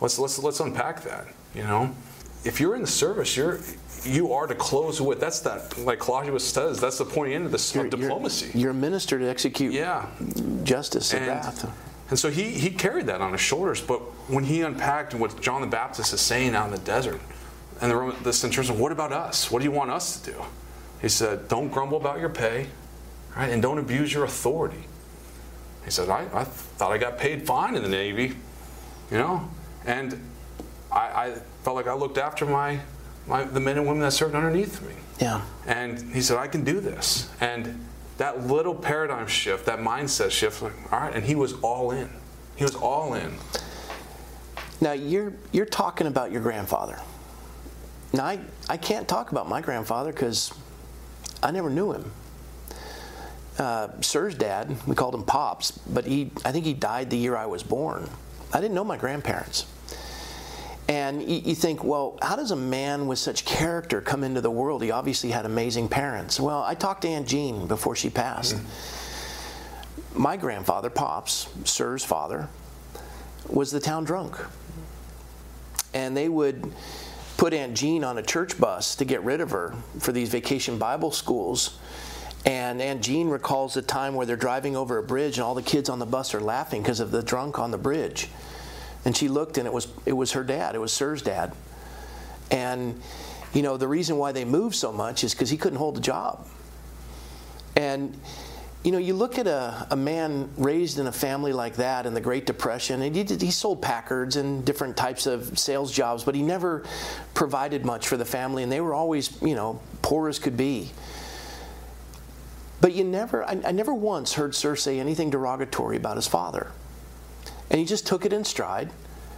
[0.00, 1.26] let's let's let's unpack that.
[1.54, 1.94] You know,
[2.44, 3.58] if you're in the service, you're
[4.04, 5.18] you are to close with.
[5.18, 6.80] That's that like Claudius says.
[6.80, 8.50] That's the point end of this of diplomacy.
[8.52, 10.06] You're, you're a minister to execute yeah,
[10.62, 12.10] justice and and, wrath.
[12.10, 13.80] and so he, he carried that on his shoulders.
[13.80, 17.20] But when he unpacked what John the Baptist is saying out in the desert,
[17.80, 19.50] and the, Roman, the centurion said, What about us?
[19.50, 20.44] What do you want us to do?
[21.02, 22.68] He said, Don't grumble about your pay,
[23.34, 23.50] right?
[23.50, 24.84] And don't abuse your authority.
[25.84, 28.34] He said, I, I thought I got paid fine in the Navy,
[29.10, 29.48] you know?
[29.84, 30.18] And
[30.90, 32.80] I, I felt like I looked after my,
[33.26, 34.94] my the men and women that served underneath me.
[35.20, 35.42] Yeah.
[35.66, 37.28] And he said, I can do this.
[37.40, 37.84] And
[38.16, 42.08] that little paradigm shift, that mindset shift, like, all right, and he was all in.
[42.56, 43.34] He was all in.
[44.80, 46.98] Now you're you're talking about your grandfather.
[48.12, 50.52] now I, I can't talk about my grandfather because
[51.42, 52.10] I never knew him.
[53.58, 57.36] Uh, Sir's dad, we called him Pops, but he I think he died the year
[57.36, 58.08] I was born.
[58.52, 59.66] I didn't know my grandparents.
[60.88, 64.50] And you, you think, well, how does a man with such character come into the
[64.50, 64.82] world?
[64.82, 66.38] He obviously had amazing parents.
[66.38, 68.56] Well, I talked to Aunt Jean before she passed.
[70.14, 72.48] My grandfather, Pops, Sir's father,
[73.48, 74.36] was the town drunk.
[75.94, 76.72] And they would
[77.36, 80.78] put Aunt Jean on a church bus to get rid of her for these vacation
[80.78, 81.78] Bible schools.
[82.44, 85.62] And Aunt Jean recalls a time where they're driving over a bridge and all the
[85.62, 88.28] kids on the bus are laughing because of the drunk on the bridge.
[89.04, 91.52] And she looked and it was it was her dad, it was Sir's dad.
[92.50, 93.00] And
[93.54, 96.00] you know, the reason why they moved so much is because he couldn't hold a
[96.00, 96.46] job.
[97.76, 98.18] And
[98.84, 102.12] you know, you look at a, a man raised in a family like that in
[102.12, 106.22] the Great Depression, and he, did, he sold Packards and different types of sales jobs,
[106.22, 106.84] but he never
[107.32, 110.90] provided much for the family, and they were always, you know, poor as could be.
[112.80, 116.70] But you never, I, I never once heard Sir say anything derogatory about his father.
[117.70, 118.90] And he just took it in stride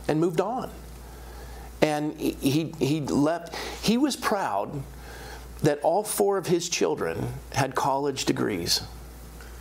[0.09, 0.71] and moved on.
[1.81, 4.83] And he, he, he left, he was proud
[5.63, 8.83] that all four of his children had college degrees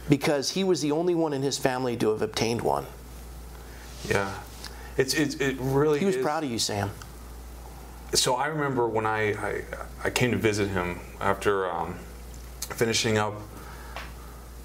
[0.10, 2.86] because he was the only one in his family to have obtained one.
[4.08, 4.34] Yeah,
[4.98, 6.00] it's, it's it really.
[6.00, 6.92] He was is- proud of you, Sam.
[8.14, 9.62] So I remember when I, I,
[10.06, 11.96] I came to visit him after um,
[12.70, 13.34] finishing up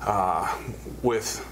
[0.03, 0.57] uh,
[1.03, 1.47] with,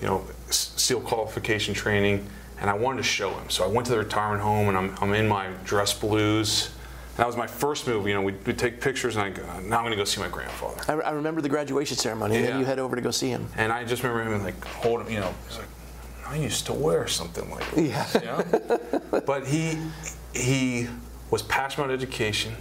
[0.00, 2.26] you know, SEAL qualification training,
[2.60, 3.48] and I wanted to show him.
[3.50, 6.70] So I went to the retirement home, and I'm, I'm in my dress blues.
[7.16, 8.06] That was my first move.
[8.06, 10.20] You know, we'd, we'd take pictures, and I go, now I'm going to go see
[10.20, 10.80] my grandfather.
[10.88, 13.46] I, I remember the graduation ceremony, and then you head over to go see him.
[13.56, 15.68] And I just remember him like holding, you know, he's like,
[16.26, 18.04] I used to wear something like Yeah.
[18.04, 18.22] this.
[18.22, 19.20] Yeah.
[19.26, 19.78] but he
[20.32, 20.86] he
[21.30, 22.54] was passionate about education.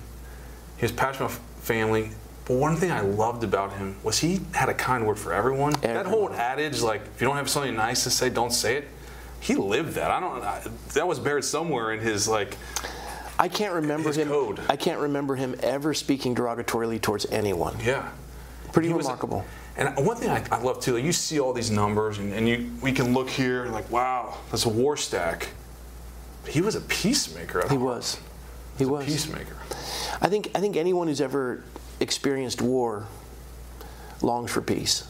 [0.77, 2.09] He was passionate about family.
[2.49, 5.73] But one thing I loved about him was he had a kind word for everyone.
[5.81, 8.87] That whole adage, like if you don't have something nice to say, don't say it.
[9.39, 10.09] He lived that.
[10.09, 10.43] I don't.
[10.43, 10.63] I,
[10.95, 12.57] that was buried somewhere in his like.
[13.37, 14.29] I can't remember His him.
[14.29, 14.59] code.
[14.67, 17.77] I can't remember him ever speaking derogatorily towards anyone.
[17.85, 18.09] Yeah.
[18.73, 19.45] Pretty He was- remarkable.
[19.77, 22.49] and one thing I, I love too, like you see all these numbers, and, and
[22.49, 25.49] you we can look here and like, wow, that's a war stack.
[26.43, 27.61] But he was a peacemaker.
[27.61, 28.17] at he was.
[28.79, 29.05] He was.
[29.05, 29.55] peacemaker.
[30.19, 31.63] I think I think anyone who's ever
[31.99, 33.07] experienced war
[34.21, 35.07] longs for peace.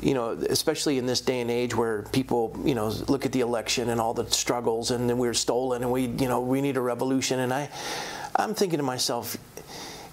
[0.00, 3.40] You know, especially in this day and age where people, you know, look at the
[3.40, 6.76] election and all the struggles, and then we're stolen, and we, you know, we need
[6.76, 7.40] a revolution.
[7.40, 7.70] And I,
[8.36, 9.38] I'm thinking to myself,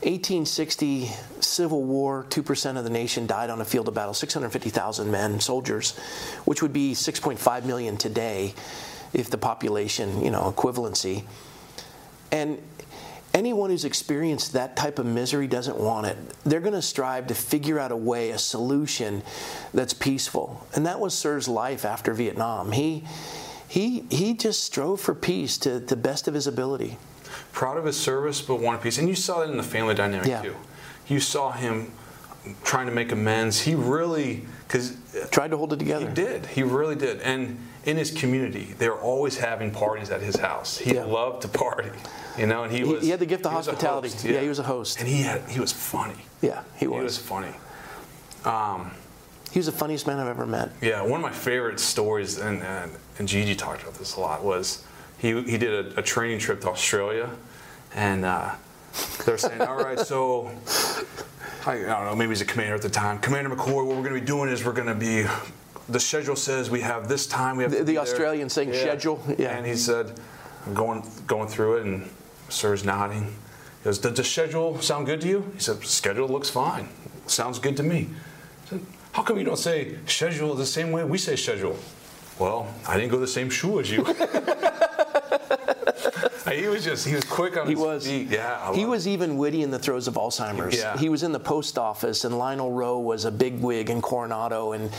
[0.04, 1.10] 1860
[1.42, 5.40] Civil War, two percent of the nation died on a field of battle, 650,000 men,
[5.42, 5.98] soldiers,
[6.46, 8.54] which would be 6.5 million today,
[9.14, 11.24] if the population, you know, equivalency.
[12.32, 12.62] And
[13.34, 16.18] anyone who's experienced that type of misery doesn't want it.
[16.46, 19.24] They're going to strive to figure out a way, a solution
[19.74, 20.66] that's peaceful.
[20.76, 22.72] And that was Sir's life after Vietnam.
[22.72, 23.04] He
[23.68, 26.98] he he just strove for peace to the best of his ability.
[27.52, 28.98] Proud of his service, but wanted peace.
[29.00, 30.42] And you saw that in the family dynamic Yeah.
[30.44, 30.56] too.
[31.08, 31.92] You saw him
[32.64, 33.62] trying to make amends.
[33.62, 36.08] He really, because uh, Tried to hold it together.
[36.08, 36.46] he did.
[36.48, 37.22] He really did.
[37.22, 40.78] And in his community, they were always having parties at his house.
[40.78, 41.06] He Yeah.
[41.06, 41.90] loved to party,
[42.38, 42.64] you know.
[42.64, 43.04] And he He, was.
[43.04, 44.10] he had the gift of he was a hospitality.
[44.10, 44.40] host, yeah.
[44.42, 45.00] he was a host.
[45.00, 45.42] And he had.
[45.50, 46.16] He was funny.
[46.42, 46.98] yeah, he was.
[47.00, 47.18] He was.
[47.18, 47.54] funny.
[48.46, 48.92] Um,
[49.52, 50.72] He was the funniest man I've ever met.
[50.82, 54.44] Yeah, one of my favorite stories, and, and, and Gigi talked about this a lot,
[54.44, 54.84] was
[55.20, 57.30] he, he did a, a training trip to Australia,
[57.94, 58.52] and uh,
[59.26, 60.50] they're saying, all right, so,
[61.68, 63.20] I, I don't know, maybe he's a commander at the time.
[63.20, 65.24] Commander McCoy, what we're going to be doing is we're going to be,
[65.88, 67.56] the schedule says we have this time.
[67.56, 67.98] We have The- the.
[68.00, 69.56] Australian saying schedule, yeah.
[69.56, 70.20] And he said,
[70.66, 72.10] I'm going, going through it, and
[72.54, 73.24] Sir's nodding.
[73.24, 75.52] He goes, does the schedule sound good to you?
[75.56, 76.88] He said, schedule looks fine.
[77.28, 78.10] Sounds good to me.
[78.66, 81.78] I said, how come you don't say schedule the same way we say schedule?
[82.40, 84.04] Well, I didn't go the same shoe as you.
[86.52, 88.06] he was just, he was quick on He his was.
[88.08, 88.30] feet.
[88.30, 88.74] Yeah.
[88.74, 90.76] He was even witty in the throes of Alzheimer's.
[90.76, 90.98] Yeah.
[90.98, 94.72] He was in the post office, and Lionel Rowe was a big wig in Coronado.
[94.74, 94.90] And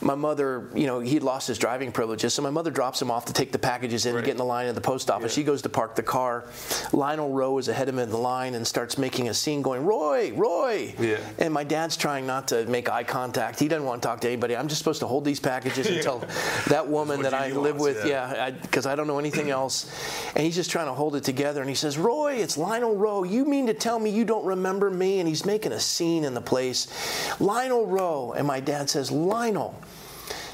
[0.00, 3.24] my mother, you know, he'd lost his driving privileges, so my mother drops him off
[3.26, 5.36] to take the packages in and get in the line at the post office.
[5.36, 5.42] Yeah.
[5.42, 6.44] He goes to park the car.
[6.92, 9.84] Lionel Rowe is ahead of him in the line and starts making a scene, going,
[9.84, 11.18] "Roy, Roy!" Yeah.
[11.38, 13.58] And my dad's trying not to make eye contact.
[13.58, 14.56] He doesn't want to talk to anybody.
[14.56, 16.22] I'm just supposed to hold these packages until
[16.68, 18.32] that woman that I live wants, with, yeah.
[18.34, 19.92] yeah, because I, don't know anything else.
[20.34, 21.60] And he's just trying to hold it together.
[21.60, 23.24] And he says, Roy, it's Lionel Rowe.
[23.24, 25.20] You mean to tell me you don't remember me?
[25.20, 26.88] And he's making a scene in the place.
[27.40, 28.32] Lionel Rowe.
[28.32, 29.74] And my dad says, Lionel,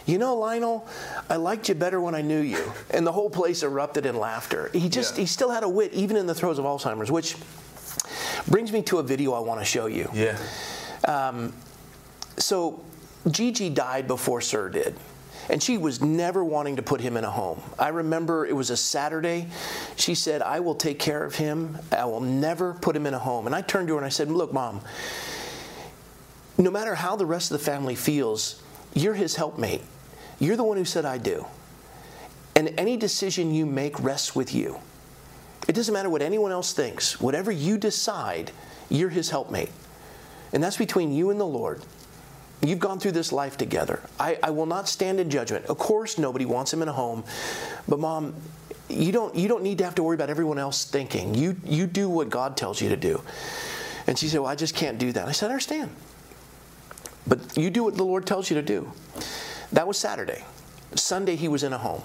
[0.07, 0.87] You know, Lionel,
[1.31, 2.73] I liked you better when I knew you.
[2.91, 4.71] And the whole place erupted in laughter.
[4.73, 5.21] He just, Yeah.
[5.23, 7.37] he still had a wit, even in the throes of Alzheimer's, which
[8.47, 10.11] brings me to a video I want to show you.
[10.13, 10.37] Yeah.
[11.09, 11.55] Um,
[12.37, 12.83] so
[13.31, 14.95] Gigi died before Sir did.
[15.51, 17.61] And she was never wanting to put him in a home.
[17.79, 19.49] I remember it was a Saturday.
[19.97, 21.79] She said, I will take care of him.
[21.93, 23.45] I will never put him in a home.
[23.47, 24.81] And I turned to her and I said, Look, Mom,
[26.57, 28.63] no matter how the rest of the family feels,
[28.95, 29.83] you're his helpmate.
[30.39, 31.47] You're the one who said, I do.
[32.57, 34.79] And any decision you make rests with you.
[35.67, 37.21] It doesn't matter what anyone else thinks.
[37.21, 38.51] Whatever you decide,
[38.91, 39.71] you're his helpmate.
[40.53, 41.83] And that's between you and the Lord.
[42.63, 44.01] You've gone through this life together.
[44.19, 45.67] I, I will not stand in judgment.
[45.67, 47.25] Of course, nobody wants him in a home,
[47.89, 48.35] but mom,
[48.89, 51.35] you don't you don't need to have to worry about everyone else thinking.
[51.35, 53.23] You you do what God tells you to do.
[54.07, 55.91] And she said, "Well, I just can't do that." I said, "I understand,
[57.27, 58.93] but you do what the Lord tells you to do."
[59.73, 60.45] That was Saturday.
[60.95, 62.03] Sunday, he was in a home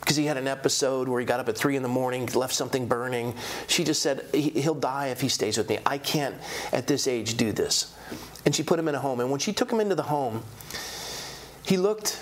[0.00, 2.54] because he had an episode where he got up at three in the morning, left
[2.54, 3.34] something burning.
[3.66, 5.78] She just said, "He- He'll die if he stays with me.
[5.86, 6.36] I can't,
[6.72, 7.94] at this age, do this.
[8.44, 9.20] And she put him in a home.
[9.20, 10.42] And when she took him into the home,
[11.64, 12.20] he looked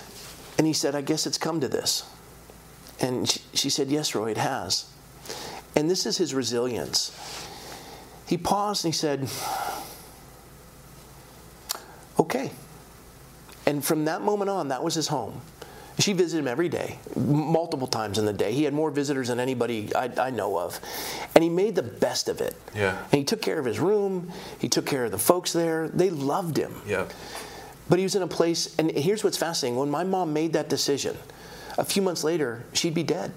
[0.57, 2.03] and he said, I guess it's come to this.
[3.01, 4.85] And she, she said, Yes, Roy, it has.
[5.75, 7.11] And this is his resilience.
[8.25, 9.27] He paused and he said,
[12.19, 12.51] Okay.
[13.65, 15.41] And from that moment on, that was his home.
[15.99, 18.51] She visited him every day, multiple times in the day.
[18.51, 20.79] He had more visitors than anybody I, I know of.
[21.35, 22.55] And he made the best of it.
[22.75, 22.97] Yeah.
[22.97, 25.87] And he took care of his room, he took care of the folks there.
[25.89, 26.73] They loved him.
[26.87, 27.05] Yeah.
[27.89, 29.77] But he was in a place, and here's what's fascinating.
[29.77, 31.15] When my mom made that decision,
[31.77, 33.31] a few months later, she'd be dead.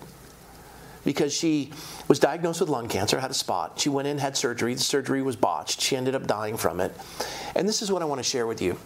[1.04, 1.72] Because she
[2.08, 3.78] was diagnosed with lung cancer, had a spot.
[3.78, 4.74] She went in, had surgery.
[4.74, 5.80] The surgery was botched.
[5.80, 6.92] She ended up dying from it.
[7.54, 8.76] And this is what I want to share with you.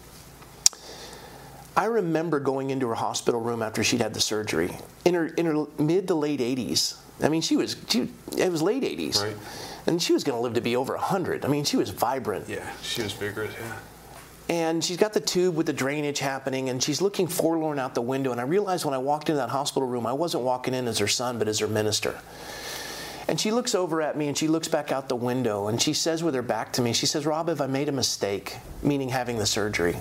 [1.75, 5.45] I remember going into her hospital room after she'd had the surgery in her in
[5.45, 6.97] her mid to late 80s.
[7.23, 9.35] I mean, she was she, it was late 80s, Right.
[9.87, 11.45] and she was going to live to be over 100.
[11.45, 12.49] I mean, she was vibrant.
[12.49, 12.67] Yeah.
[12.81, 13.53] She was vigorous.
[13.59, 13.73] Yeah.
[14.49, 18.01] And she's got the tube with the drainage happening, and she's looking forlorn out the
[18.01, 18.31] window.
[18.33, 20.97] And I realized when I walked into that hospital room, I wasn't walking in as
[20.97, 22.19] her son, but as her minister.
[23.29, 25.93] And she looks over at me and she looks back out the window and she
[25.93, 28.57] says with her back to me, she says, Rob, have I made a mistake?
[28.83, 29.95] Meaning having the surgery.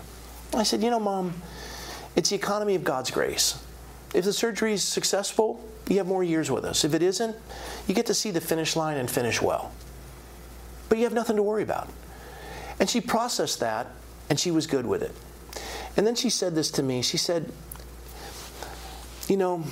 [0.53, 1.35] I said, You know, Mom,
[2.17, 3.63] it's the economy of God's grace.
[4.15, 6.85] If the surgery is successful, you have more years with us.
[6.85, 7.37] If it isn't,
[7.87, 9.73] you get to see the finish line and finish well.
[10.89, 11.89] But you have nothing to worry about.
[12.79, 13.89] And she processed that
[14.29, 15.15] and she was good with it.
[15.97, 17.03] And then she said this to me.
[17.03, 17.51] She said,
[19.29, 19.65] You know,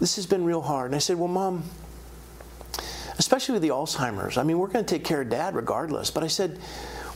[0.00, 0.86] this has been real hard.
[0.86, 1.64] And I said, Well, Mom,
[3.18, 6.10] especially with the Alzheimer's, I mean, we're going to take care of dad regardless.
[6.10, 6.58] But I said,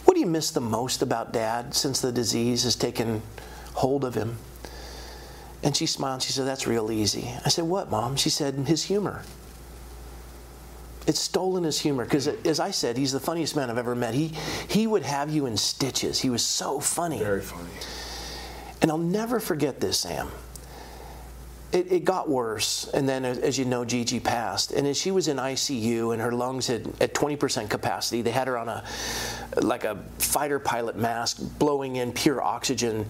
[0.04, 3.22] What do you miss the most about dad since the disease has taken
[3.74, 4.36] hold of him?
[5.62, 6.22] And she smiled.
[6.22, 7.30] She said, That's real easy.
[7.44, 8.16] I said, What, Mom?
[8.16, 9.22] She said, His humor.
[11.08, 14.12] It's stolen his humor because, as I said, he's the funniest man I've ever met.
[14.12, 14.34] He
[14.68, 16.20] he would have you in stitches.
[16.20, 17.18] He was so funny.
[17.18, 17.70] Very funny.
[18.82, 20.28] And I'll never forget this, Sam.
[21.72, 24.72] It, it got worse, and then, as you know, Gigi passed.
[24.72, 28.46] And as she was in ICU, and her lungs had at 20% capacity, they had
[28.46, 28.84] her on a
[29.62, 33.06] like a fighter pilot mask, blowing in pure oxygen.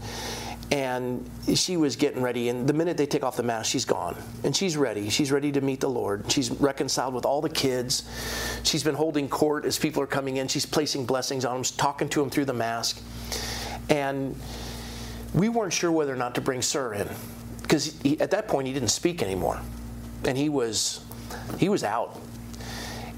[0.71, 2.51] And she was getting ready.
[2.51, 4.17] And the minute they take off the mask, she's gone.
[4.45, 5.09] And she's ready.
[5.09, 6.31] She's ready to meet the Lord.
[6.31, 8.03] She's reconciled with all the kids.
[8.65, 10.47] She's been holding court as people are coming in.
[10.47, 13.03] She's placing blessings on them, talking to them through the mask.
[13.89, 14.37] And
[15.33, 17.09] we weren't sure whether or not to bring Sir in
[17.69, 19.61] because at that point he didn't speak anymore,
[20.25, 21.05] and he was
[21.59, 22.19] he was out,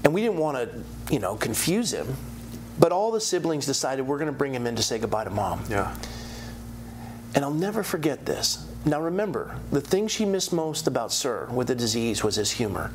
[0.03, 0.83] and we didn't want to
[1.13, 2.15] you know confuse him.
[2.77, 5.29] But all the siblings decided we're going to bring him in to say goodbye to
[5.29, 5.63] mom.
[5.69, 5.95] Yeah.
[7.33, 8.67] And I'll never forget this.
[8.85, 12.91] Now remember, the thing she missed most about Sir with the disease was his humor.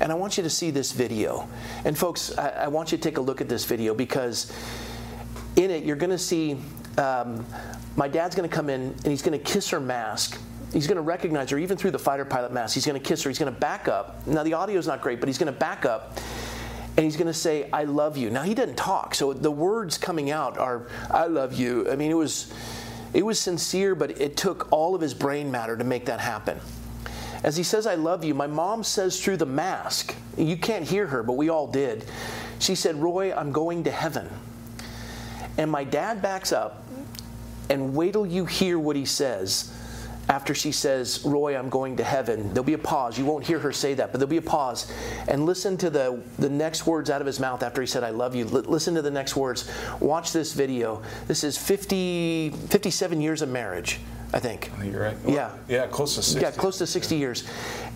[0.00, 1.48] And I want you to see this video.
[1.84, 4.52] And folks, I, I want you to take a look at this video because
[5.56, 6.58] in it you're going to see
[6.98, 7.44] um,
[7.96, 10.38] my dad's going to come in and he's going to kiss her mask.
[10.72, 12.74] He's going to recognize her even through the fighter pilot mask.
[12.74, 13.30] He's going to kiss her.
[13.30, 14.26] He's going to back up.
[14.26, 16.18] Now the audio's not great, but he's going to back up
[16.96, 19.98] and he's going to say, "I love you." Now he doesn't talk, so the words
[19.98, 22.52] coming out are, "I love you." I mean, it was,
[23.14, 26.60] it was sincere, but it took all of his brain matter to make that happen.
[27.42, 30.14] As he says, "I love you," my mom says through the mask.
[30.36, 32.04] You can't hear her, but we all did.
[32.58, 34.28] She said, "Roy, I'm going to heaven."
[35.56, 36.82] And my dad backs up,
[37.70, 39.70] and wait till you hear what he says
[40.28, 42.48] after she says, Roy, I'm going to heaven.
[42.48, 43.18] There'll be a pause.
[43.18, 44.90] You won't hear her say that, but there'll be a pause.
[45.28, 48.10] And listen to the, the next words out of his mouth after he said, I
[48.10, 48.44] love you.
[48.46, 49.70] L- listen to the next words.
[50.00, 51.02] Watch this video.
[51.28, 54.00] This is 50, 57 years of marriage.
[54.32, 54.72] I think.
[54.74, 55.16] I think you're right.
[55.28, 55.52] Yeah.
[55.68, 56.40] Yeah, close to 60.
[56.40, 57.44] Yeah, close to 60 years.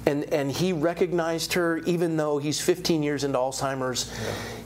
[0.07, 4.15] And and he recognized her even though he's 15 years into Alzheimer's.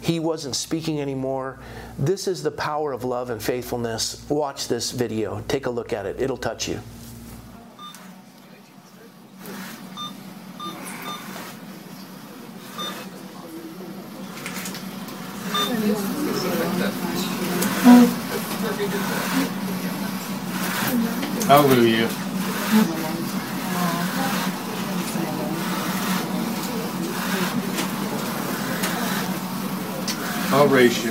[0.02, 1.60] He wasn't speaking anymore.
[1.98, 4.28] This is the power of love and faithfulness.
[4.28, 5.42] Watch this video.
[5.48, 6.20] Take a look at it.
[6.20, 6.78] It'll touch you.
[21.48, 22.08] Hallelujah.
[30.52, 31.10] I'll raise you.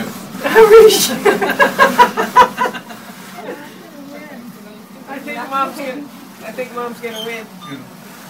[5.09, 5.91] I think mom's gonna,
[6.45, 7.45] I think mom's gonna win.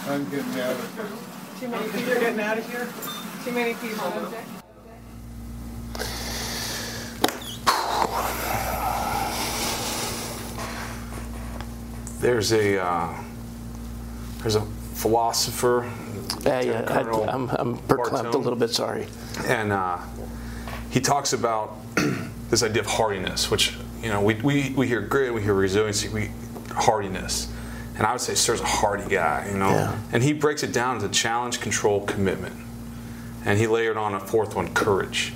[0.08, 2.88] I'm getting out of Too many people are getting out of here.
[3.44, 4.32] Too many people.
[12.22, 13.14] There's a uh,
[14.38, 14.60] there's a
[14.94, 15.90] philosopher,
[16.42, 16.82] Yeah, yeah.
[16.82, 18.70] Colonel I, am I'm verklempt a little bit.
[18.70, 19.06] Sorry.
[19.46, 19.98] and uh,
[20.90, 21.76] he talks about
[22.50, 26.08] this idea of hardiness, which you know we, we, we hear grit, we hear resiliency,
[26.10, 26.30] we
[26.70, 27.52] hardiness,
[27.96, 29.98] and I would say Sir's a hardy guy, you know, Yeah.
[30.12, 32.54] and he breaks it down to challenge, control, commitment,
[33.44, 35.32] and he layered on a fourth one, courage,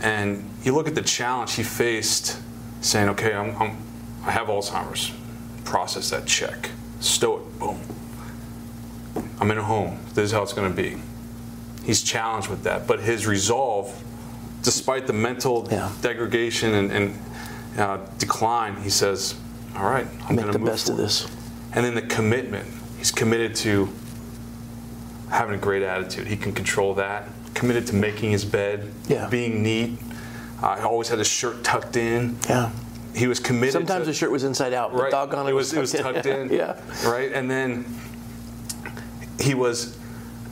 [0.00, 2.38] and you look at the challenge he faced,
[2.80, 3.76] saying, okay, I'm, I'm
[4.24, 5.12] I have Alzheimer's,
[5.68, 7.78] process that check, stow it, boom.
[9.40, 9.98] I'm in a home.
[10.14, 10.96] This is how it's going to be
[11.84, 12.86] he's challenged with that.
[12.86, 14.04] But his resolve,
[14.62, 15.90] despite the mental Yeah.
[16.02, 17.18] degradation and, and
[17.78, 19.34] uh, decline, he says,
[19.74, 21.26] "All right, I'm Make going the to move best of this.
[21.72, 22.66] And then the commitment.
[22.98, 23.88] He's committed to
[25.30, 26.26] having a great attitude.
[26.26, 27.28] He can control that.
[27.54, 29.28] Committed to making his bed, Yeah.
[29.28, 29.98] being neat.
[30.62, 32.36] Uh, always had his shirt tucked in.
[32.48, 32.70] Yeah.
[33.14, 33.72] He was committed.
[33.72, 35.10] Sometimes to, the shirt was inside out, but right.
[35.10, 36.52] doggone it, it was it was tucked in.
[36.52, 36.78] yeah.
[37.04, 37.84] Right, and then
[39.40, 39.96] he was,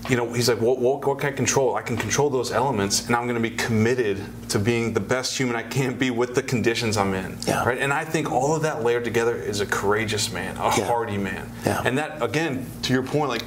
[0.08, 1.74] you know, he's like, what, what, what can I control?
[1.74, 5.36] I can control those elements, and I'm going to be committed to being the best
[5.36, 7.36] human I can be with the conditions I'm in.
[7.46, 7.64] Yeah.
[7.64, 10.86] Right, and I think all of that layered together is a courageous man, a Yeah.
[10.86, 11.50] hardy man.
[11.64, 11.82] Yeah.
[11.84, 13.44] And that, again, to your point, like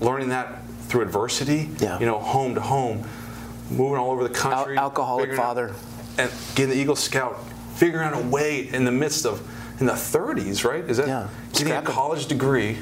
[0.00, 1.68] learning that through adversity.
[1.78, 1.98] Yeah.
[1.98, 3.06] You know, home to home,
[3.70, 4.76] moving all over the country.
[4.78, 5.74] alcoholic figuring out- father.
[6.18, 7.38] and getting the Eagle Scout,
[7.78, 9.40] figuring out a way in the midst of
[9.78, 10.84] in the 30s, right?
[10.90, 11.28] Is that Yeah.
[11.52, 12.78] getting a college degree,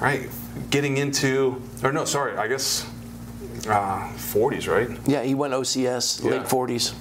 [0.00, 0.28] right?
[0.70, 2.84] Getting into, or no, sorry, I guess
[3.68, 4.88] uh, 40s, right?
[5.06, 6.32] Yeah, he went OCS, Yeah.
[6.32, 6.92] late 40s,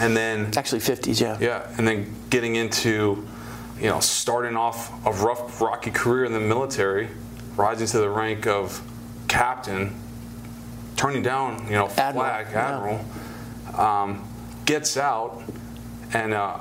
[0.00, 1.20] And then actually 50s.
[1.20, 1.36] Yeah.
[1.40, 3.24] yeah, and then getting into,
[3.80, 7.08] you know, starting off a rough, rocky career in the military,
[7.56, 8.82] rising to the rank of
[9.28, 9.94] captain,
[10.96, 12.68] turning down, you know, Admiral, flag yeah.
[12.68, 13.04] admiral,
[13.78, 14.24] um,
[14.66, 15.42] gets out,
[16.12, 16.58] and uh,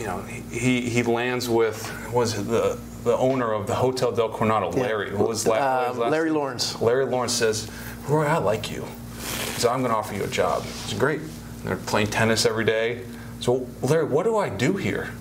[0.00, 1.78] you know, he he lands with
[2.12, 4.82] was it the the owner of the Hotel Del Coronado, Yeah.
[4.82, 5.14] Larry.
[5.14, 6.30] What was Uh, last Larry?
[6.30, 6.80] Lawrence.
[6.82, 7.70] Larry Lawrence says,
[8.08, 8.84] Roy, I like you.
[9.56, 10.64] So I'm going to offer you a job.
[10.84, 11.20] It's great.
[11.64, 13.02] They're playing tennis every day.
[13.40, 15.12] So Larry, what do I do here?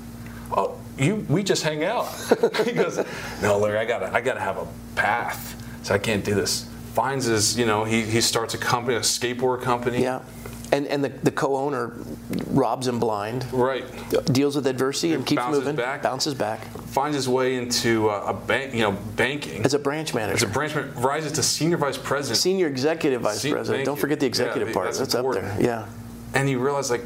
[0.52, 2.08] Oh, you, we just hang out.
[2.66, 3.00] he goes,
[3.42, 5.56] no, Larry, I gotta, I gotta have a path.
[5.84, 6.68] So I can't do this.
[6.94, 10.02] Finds his, you know, he, he starts a company, a skateboard company.
[10.04, 10.20] Yeah.
[10.72, 11.94] And and the, the co-owner
[12.52, 13.84] robs him blind, Right.
[14.32, 16.04] deals with adversity and keeps bounces moving, back.
[16.04, 16.60] bounces back
[16.90, 19.64] Finds his way into uh, a bank, you know, banking.
[19.66, 22.38] as a branch manager, As a branch man, rises to senior vice president.
[22.40, 23.86] senior executive vice Se- president.
[23.86, 24.86] Don't forget the executive the- part.
[24.88, 25.58] that's That's, up there.
[25.60, 25.86] Yeah.
[26.36, 27.04] and he realized like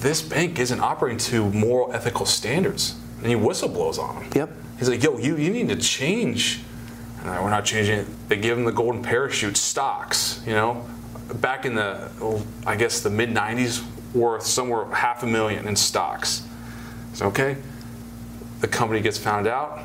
[0.00, 4.50] this bank isn't operating to moral ethical standards and he whistleblow's on him Yep.
[4.78, 6.60] he's like yo you, you need to change
[7.22, 10.84] and we're not changing it they give him the golden parachute stocks you know
[11.34, 15.76] back in the oh, i guess the mid 90s worth somewhere half a million in
[15.76, 16.42] stocks
[17.12, 17.56] so okay
[18.60, 19.80] the company gets found out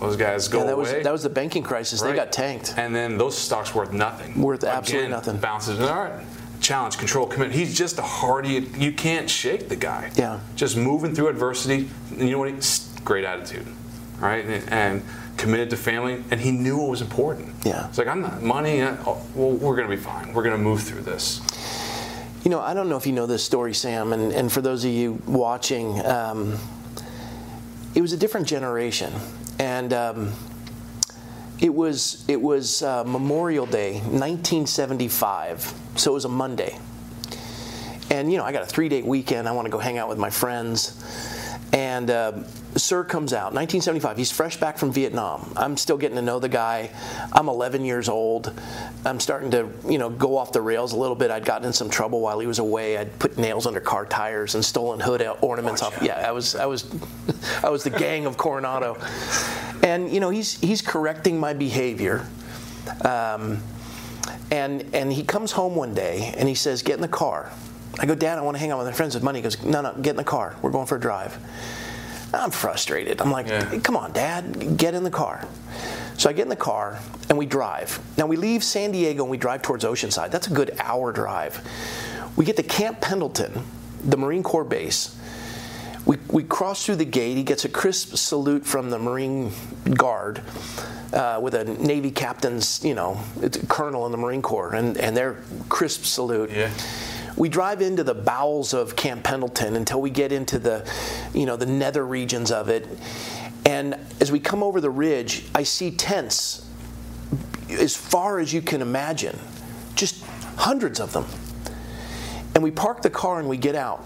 [0.00, 2.02] those guys go Yeah, that was that was the banking crisis.
[2.02, 2.74] They got tanked.
[2.76, 4.38] and then those stocks worth nothing.
[4.40, 5.38] Worth absolutely nothing.
[5.38, 5.80] Bounces.
[5.80, 6.22] All right.
[6.60, 7.52] Challenge, control, commit.
[7.52, 8.68] He's just a hardy.
[8.76, 10.10] You can't shake the guy.
[10.14, 10.40] Yeah.
[10.54, 11.88] Just moving through adversity.
[12.14, 12.50] You know what?
[12.50, 13.66] He's great attitude.
[14.20, 14.44] All right.
[14.44, 15.02] And, and
[15.36, 16.22] committed to family.
[16.30, 17.54] And he knew what was important.
[17.64, 17.88] Yeah.
[17.88, 18.80] It's like I'm not money.
[18.82, 20.32] uh, oh, well, we're gonna be fine.
[20.32, 21.40] We're gonna move through this.
[22.44, 24.84] You know, I don't know if you know this story, Sam, and, and for those
[24.84, 26.56] of you watching, um,
[27.96, 29.12] it was a different generation,
[29.58, 30.32] and um,
[31.58, 35.74] it was it was uh, Memorial Day, 1975.
[35.96, 36.78] So it was a Monday,
[38.10, 39.48] and you know, I got a three-day weekend.
[39.48, 41.02] I want to go hang out with my friends,
[41.72, 42.32] and uh,
[42.76, 44.16] Sir comes out, 1975.
[44.16, 45.52] He's fresh back from Vietnam.
[45.56, 46.90] I'm still getting to know the guy.
[47.32, 48.52] I'm 11 years old.
[49.04, 51.30] I'm starting to, you know, go off the rails a little bit.
[51.30, 52.98] I'd gotten in some trouble while he was away.
[52.98, 55.98] I'd put nails under car tires and stolen hood ornaments off.
[56.02, 56.86] Yeah, I was, I was,
[57.64, 58.98] I was the gang of Coronado.
[59.82, 62.26] And you know, he's he's correcting my behavior.
[63.02, 63.62] Um,
[64.50, 67.52] and and he comes home one day and he says, "Get in the car."
[67.98, 69.62] I go, "Dad, I want to hang out with my friends with money." He goes,
[69.62, 70.56] "No, no, get in the car.
[70.62, 71.36] We're going for a drive."
[72.34, 73.20] I'm frustrated.
[73.22, 73.78] I'm like, Yeah.
[73.78, 75.46] "Come on, Dad, get in the car."
[76.18, 77.98] So I get in the car and we drive.
[78.16, 80.30] Now we leave San Diego and we drive towards Oceanside.
[80.30, 81.60] That's a good hour drive.
[82.36, 83.62] We get to Camp Pendleton,
[84.02, 85.14] the Marine Corps base.
[86.06, 87.36] We, we cross through the gate.
[87.36, 89.52] He gets a crisp salute from the Marine
[89.94, 90.40] Guard
[91.12, 93.20] uh, with a Navy captain's, you know,
[93.68, 95.36] colonel in the Marine Corps, and, and their
[95.68, 96.50] crisp salute.
[96.50, 96.70] Yeah.
[97.36, 100.90] We drive into the bowels of Camp Pendleton until we get into the,
[101.34, 102.88] you know, the nether regions of it.
[103.66, 106.66] And as we come over the ridge, I see tents
[107.68, 109.38] as far as you can imagine,
[109.94, 110.24] just
[110.56, 111.26] hundreds of them.
[112.54, 114.04] And we park the car and we get out.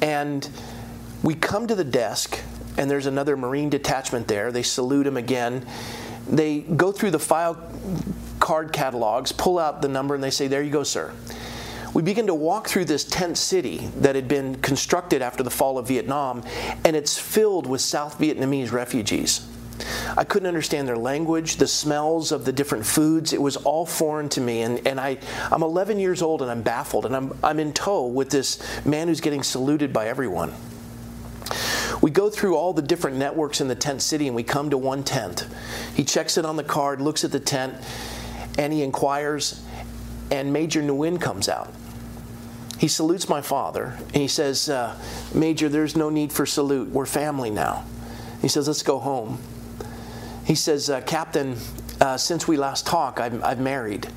[0.00, 0.48] And
[1.22, 2.40] we come to the desk,
[2.76, 4.52] and there's another Marine detachment there.
[4.52, 5.66] They salute him again.
[6.28, 7.56] They go through the file
[8.38, 11.12] card catalogs, pull out the number, and they say, There you go, sir.
[11.94, 15.78] We begin to walk through this tent city that had been constructed after the fall
[15.78, 16.44] of Vietnam,
[16.84, 19.46] and it's filled with South Vietnamese refugees.
[20.16, 23.32] I couldn't understand their language, the smells of the different foods.
[23.32, 24.62] It was all foreign to me.
[24.62, 25.18] And, and I,
[25.50, 27.06] I'm 11 years old and I'm baffled.
[27.06, 30.52] And I'm, I'm in tow with this man who's getting saluted by everyone.
[32.02, 34.78] We go through all the different networks in the tent city and we come to
[34.78, 35.46] one tent.
[35.94, 37.74] He checks it on the card, looks at the tent,
[38.58, 39.62] and he inquires,
[40.30, 41.72] and Major Nguyen comes out.
[42.78, 44.96] He salutes my father and he says, uh,
[45.34, 46.88] Major, there's no need for salute.
[46.90, 47.84] We're family now.
[48.40, 49.38] He says, Let's go home.
[50.44, 51.56] He says, uh, Captain,
[52.00, 54.08] uh, since we last talked, I've, I've married.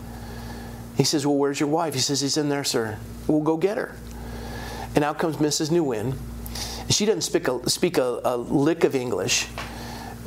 [0.95, 1.95] He says, Well, where's your wife?
[1.95, 2.97] He says, He's in there, sir.
[3.27, 3.95] We'll go get her.
[4.95, 5.69] And out comes Mrs.
[5.69, 6.15] Nguyen.
[6.89, 9.47] She doesn't speak a, speak a, a lick of English.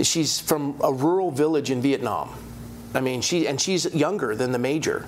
[0.03, 2.35] She's from a rural village in Vietnam.
[2.95, 5.07] I mean, she and she's younger than the major,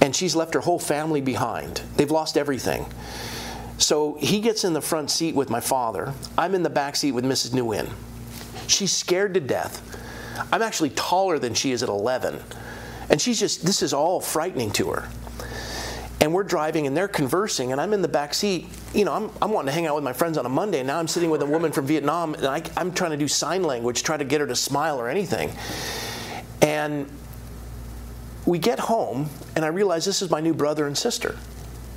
[0.00, 1.82] and she's left her whole family behind.
[1.96, 2.86] They've lost everything.
[3.78, 6.12] So he gets in the front seat with my father.
[6.36, 7.50] I'm in the back seat with Mrs.
[7.50, 7.90] Nguyen.
[8.68, 9.82] She's scared to death.
[10.52, 12.40] I'm actually taller than she is at 11.
[13.10, 15.08] And she's just, this is all frightening to her.
[16.20, 18.66] And we're driving and they're conversing, and I'm in the back seat.
[18.92, 20.86] You know, I'm, I'm wanting to hang out with my friends on a Monday, and
[20.86, 23.62] now I'm sitting with a woman from Vietnam, and I, I'm trying to do sign
[23.62, 25.52] language, try to get her to smile or anything.
[26.60, 27.08] And
[28.48, 31.36] we get home, and I realize this is my new brother and sister,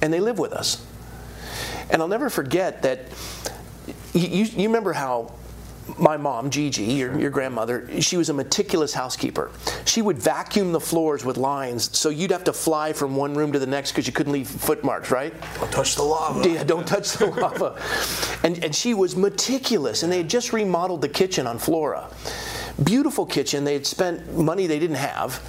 [0.02, 0.86] and they live with us.
[1.90, 3.00] And I'll never forget that.
[4.14, 5.34] You, you, remember how
[5.98, 9.50] my mom, Gigi, your, your grandmother, she was a meticulous housekeeper.
[9.86, 13.54] She would vacuum the floors with lines so you'd have to fly from one room
[13.54, 15.34] to the next because you couldn't leave footmarks, right?
[15.56, 16.48] Don't touch the lava.
[16.50, 17.82] Yeah, don't touch the lava.
[18.44, 22.10] And, and she was meticulous, and they had just remodeled the kitchen on Flora.
[22.84, 23.64] Beautiful kitchen.
[23.64, 25.42] They had spent money they didn't have.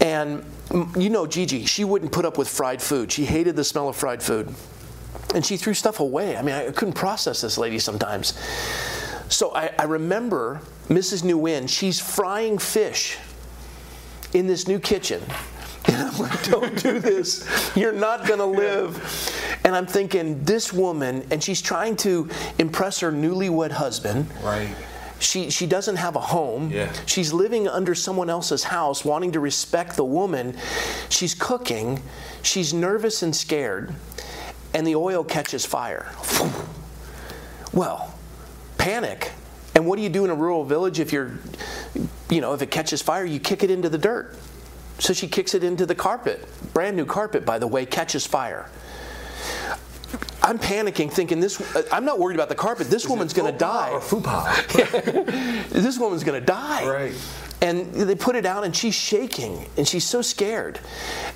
[0.00, 3.12] And mm, you know Gigi, she wouldn't put up with fried food.
[3.12, 4.52] She hated the smell of fried food.
[5.34, 6.36] And she threw stuff away.
[6.36, 8.38] I mean, I couldn't process this lady sometimes.
[9.28, 11.22] So I, I remember Mrs.
[11.22, 13.16] Nguyen, she's frying fish
[14.32, 15.22] in this new kitchen.
[15.86, 17.72] And I'm like, don't do this.
[17.74, 19.58] You're not going to live.
[19.64, 22.28] And I'm thinking, this woman, and she's trying to
[22.58, 24.26] impress her newlywed husband.
[24.44, 24.76] Right.
[25.20, 26.70] She, she doesn't have a home.
[26.70, 26.92] Yeah.
[27.06, 30.56] She's living under someone else's house, wanting to respect the woman.
[31.10, 32.02] She's cooking.
[32.42, 33.94] She's nervous and scared.
[34.74, 36.10] And the oil catches fire.
[37.72, 38.14] Well,
[38.78, 39.30] panic.
[39.74, 41.32] And what do you do in a rural village if you're,
[42.30, 44.36] you know, if it catches fire, you kick it into the dirt.
[44.98, 46.46] So she kicks it into the carpet.
[46.72, 48.68] Brand new carpet, by the way, catches fire.
[50.50, 51.60] I'm panicking, thinking this.
[51.76, 52.90] Uh, I'm not worried about the carpet.
[52.90, 53.90] This woman's going to die.
[53.90, 55.68] Or fupa.
[55.70, 56.88] this woman's going to die.
[56.88, 57.12] Right.
[57.62, 60.80] And they put it out, and she's shaking, and she's so scared.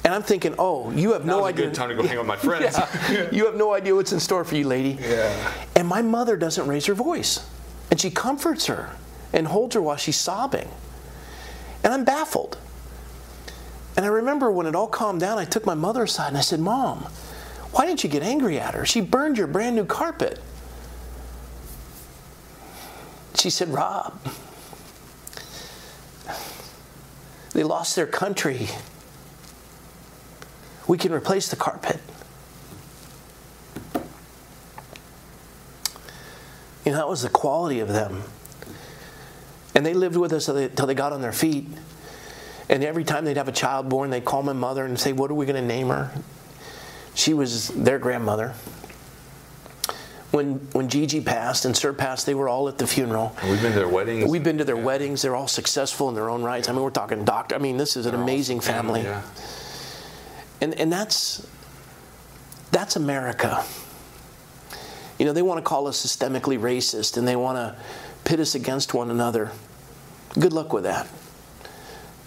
[0.04, 1.66] And I'm thinking, oh, you have That no was a idea.
[1.66, 2.76] good time to go hang out with my friends.
[2.76, 3.28] Yeah.
[3.32, 4.98] you have no idea what's in store for you, lady.
[5.00, 5.52] Yeah.
[5.76, 7.48] And my mother doesn't raise her voice,
[7.92, 8.90] and she comforts her
[9.32, 10.68] and holds her while she's sobbing.
[11.84, 12.58] And I'm baffled.
[13.96, 16.40] And I remember when it all calmed down, I took my mother aside and I
[16.40, 17.06] said, Mom,
[17.74, 18.86] why didn't you get angry at her?
[18.86, 20.38] She burned your brand new carpet.
[23.34, 24.16] She said, Rob,
[27.52, 28.68] they lost their country.
[30.86, 32.00] We can replace the carpet.
[36.84, 38.22] You know, that was the quality of them.
[39.74, 41.66] And they lived with us until they, got on their feet.
[42.68, 45.28] And every time they'd have a child born, they'd call my mother and say, What
[45.32, 46.12] are we going to name her?
[47.14, 48.54] She was their grandmother.
[50.32, 53.36] when when Gigi passed and Sir passed, they were all at the funeral.
[53.40, 54.28] And we've been to their weddings.
[54.30, 55.22] We've been to their weddings.
[55.22, 56.68] They're all successful in their own rights.
[56.68, 57.54] I mean, we're talking doctor.
[57.54, 59.22] I mean, this is an They're amazing family, Yeah.
[60.60, 61.46] and and that's
[62.72, 63.64] that's America.
[65.20, 67.76] You know, they want to call us systemically racist, and they want to
[68.24, 69.52] pit us against one another.
[70.36, 71.06] Good luck with that.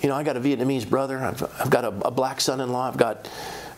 [0.01, 1.17] You know, I got a Vietnamese brother.
[1.19, 2.87] I've, I've got a, a black son-in-law.
[2.87, 3.29] I've got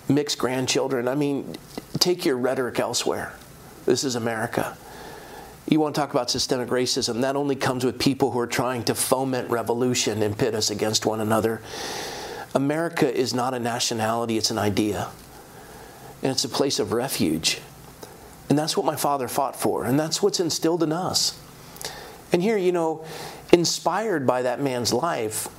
[0.10, 1.08] mixed grandchildren.
[1.08, 1.56] I mean,
[2.00, 3.34] take your rhetoric elsewhere.
[3.86, 4.76] This is America.
[5.68, 7.22] You want to talk about systemic racism?
[7.22, 11.06] That only comes with people who are trying to foment revolution and pit us against
[11.06, 11.62] one another.
[12.56, 15.10] America is not a nationality, it's an idea.
[16.24, 17.60] And it's a place of refuge.
[18.50, 21.40] And that's what my father fought for, and that's what's instilled in us.
[22.34, 23.06] And here, you know,
[23.54, 25.50] inspired by that man's life,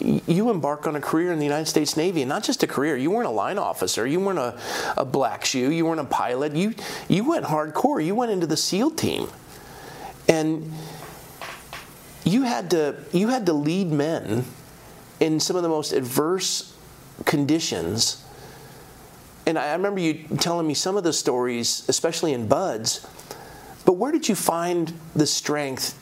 [0.00, 2.96] you embark on a career in the United States Navy, and not just a career.
[2.96, 4.06] You weren't a line officer.
[4.06, 4.58] You weren't a,
[4.96, 5.70] a black shoe.
[5.70, 6.56] You weren't a pilot.
[6.56, 6.74] You
[7.08, 8.04] you went hardcore.
[8.04, 9.28] You went into the SEAL team,
[10.28, 10.72] and
[12.24, 14.44] you had to you had to lead men
[15.20, 16.76] in some of the most adverse
[17.24, 18.24] conditions.
[19.46, 23.06] And I remember you telling me some of the stories, especially in BUD/S.
[23.84, 25.98] But where did you find the strength?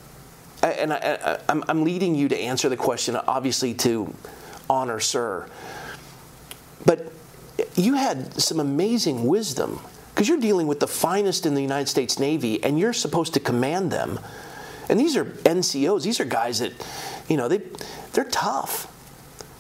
[0.63, 4.15] And I, I'm leading you to answer the question, obviously, to
[4.69, 5.49] honor Sir.
[6.85, 7.13] But
[7.75, 9.81] you had some amazing wisdom
[10.15, 13.41] because you're dealing with the finest in the United States Navy and you're supposed to
[13.41, 14.21] command them.
[14.89, 16.73] And these are NCOs, these are guys that,
[17.29, 17.63] you know, they,
[18.13, 18.87] they're tough.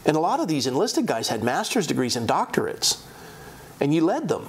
[0.05, 3.03] And a lot of these enlisted guys had master's degrees and doctorates,
[3.81, 4.49] and you led them.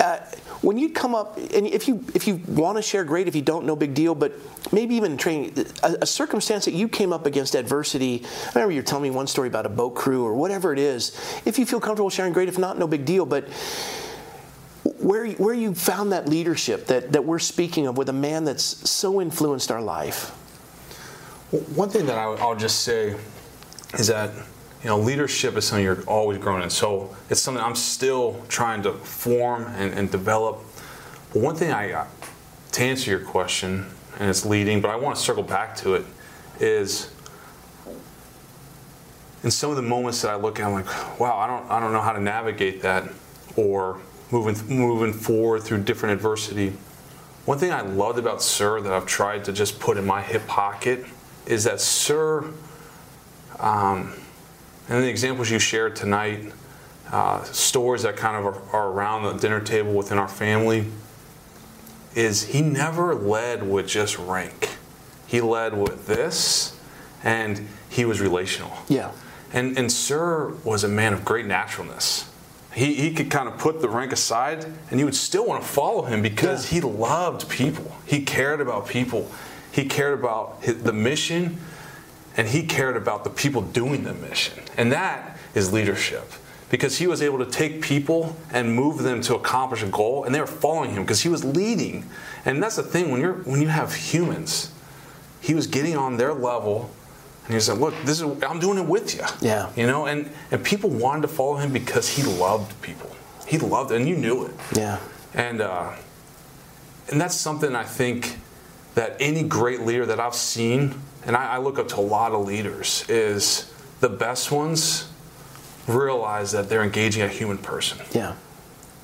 [0.00, 0.18] Uh,
[0.62, 3.26] when you come up, and if you if you want to share, great.
[3.28, 4.14] If you don't, no big deal.
[4.14, 4.32] But
[4.72, 8.24] maybe even training, a, a circumstance that you came up against adversity.
[8.24, 11.16] I remember you're telling me one story about a boat crew or whatever it is.
[11.46, 12.48] If you feel comfortable sharing, great.
[12.48, 13.24] If not, no big deal.
[13.24, 13.48] But
[14.98, 18.64] where where you found that leadership that that we're speaking of with a man that's
[18.88, 20.32] so influenced our life.
[21.52, 23.16] Well, One thing that I, I'll just say
[23.94, 24.30] is that
[24.82, 26.70] you know leadership is something you're always growing in.
[26.70, 30.60] So it's something I'm still trying to form and, and develop.
[31.32, 32.06] But one thing I,
[32.72, 33.86] to answer your question,
[34.18, 36.04] and it's leading, but I want to circle back to it,
[36.58, 37.12] is
[39.42, 41.80] in some of the moments that I look at, I'm like, wow, I don't, I
[41.80, 43.08] don't know how to navigate that,
[43.56, 44.00] or
[44.30, 46.72] moving moving forward through different adversity.
[47.46, 50.46] One thing I loved about Sir that I've tried to just put in my hip
[50.46, 51.04] pocket
[51.46, 52.44] is that Sir,
[53.58, 54.12] um,
[54.88, 56.52] and the examples you shared tonight,
[57.12, 60.86] uh, stories that kind of are, are around the dinner table within our family,
[62.14, 64.70] is he never led with just rank.
[65.26, 66.76] He led with this,
[67.22, 68.72] and he was relational.
[68.88, 69.12] Yeah.
[69.52, 72.28] And, and Sir was a man of great naturalness.
[72.72, 75.68] He, he could kind of put the rank aside and you would still want to
[75.68, 76.80] follow him because Yeah.
[76.80, 77.96] he loved people.
[78.06, 79.28] He cared about people.
[79.72, 81.58] He cared about his, the mission
[82.36, 84.62] and he cared about the people doing the mission.
[84.76, 86.32] And that is leadership
[86.70, 90.34] because he was able to take people and move them to accomplish a goal and
[90.34, 92.08] they were following him because he was leading.
[92.44, 94.72] And that's the thing when you're when you have humans,
[95.40, 96.90] he was getting on their level
[97.50, 99.70] and he said, "Look, this is I'm doing it with you." Yeah.
[99.74, 103.10] You know, and and people wanted to follow him because he loved people.
[103.46, 104.54] He loved, and you knew it.
[104.72, 105.00] Yeah.
[105.34, 105.90] And uh,
[107.10, 108.38] and that's something I think
[108.94, 110.94] that any great leader that I've seen,
[111.26, 115.08] and I, I look up to a lot of leaders, is the best ones
[115.86, 117.98] realize that they're engaging a human person.
[118.12, 118.34] Yeah.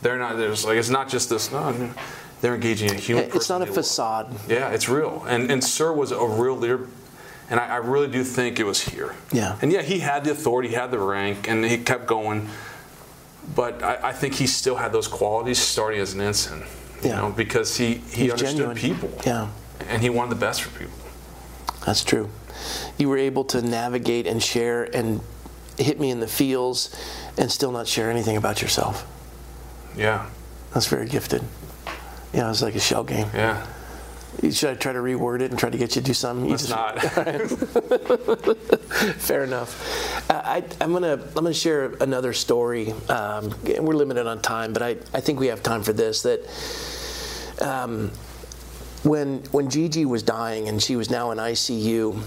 [0.03, 0.37] They're not.
[0.37, 1.51] There's like it's not just this.
[1.51, 1.91] No,
[2.41, 3.25] they're engaging a human.
[3.35, 3.75] It's not a they love.
[3.77, 4.35] facade.
[4.49, 5.25] Yeah, it's real.
[5.27, 6.87] And and Sir was a real leader,
[7.51, 9.15] and I, I really do think it was here.
[9.33, 9.59] Yeah.
[9.63, 12.49] And yeah, he had the authority, he had the rank, and he kept going.
[13.55, 16.61] But I, I think he still had those qualities starting as an ensign.
[17.03, 17.17] You Yeah.
[17.23, 18.77] know, because he he He's understood genuine.
[18.77, 19.11] people.
[19.25, 19.49] Yeah.
[19.89, 20.95] And he wanted the best for people.
[21.87, 22.29] That's true.
[22.99, 25.21] You were able to navigate and share and
[25.79, 26.95] hit me in the feels
[27.39, 29.07] and still not share anything about yourself.
[29.97, 30.27] Yeah.
[30.75, 31.43] That's very gifted.
[32.35, 33.29] Yeah, it was like a shell game.
[33.33, 33.65] Yeah.
[34.51, 36.51] Should I try to reword it and try to get you to do something?
[36.51, 37.01] You just- not.
[39.19, 40.31] Fair enough.
[40.31, 42.93] Uh, I, I'm gonna I'm gonna share another story.
[43.09, 46.23] Um, we're limited on time, but I, I think we have time for this.
[46.23, 46.41] That
[47.63, 48.11] um,
[49.07, 52.21] when when Gigi was dying and she was now in ICU,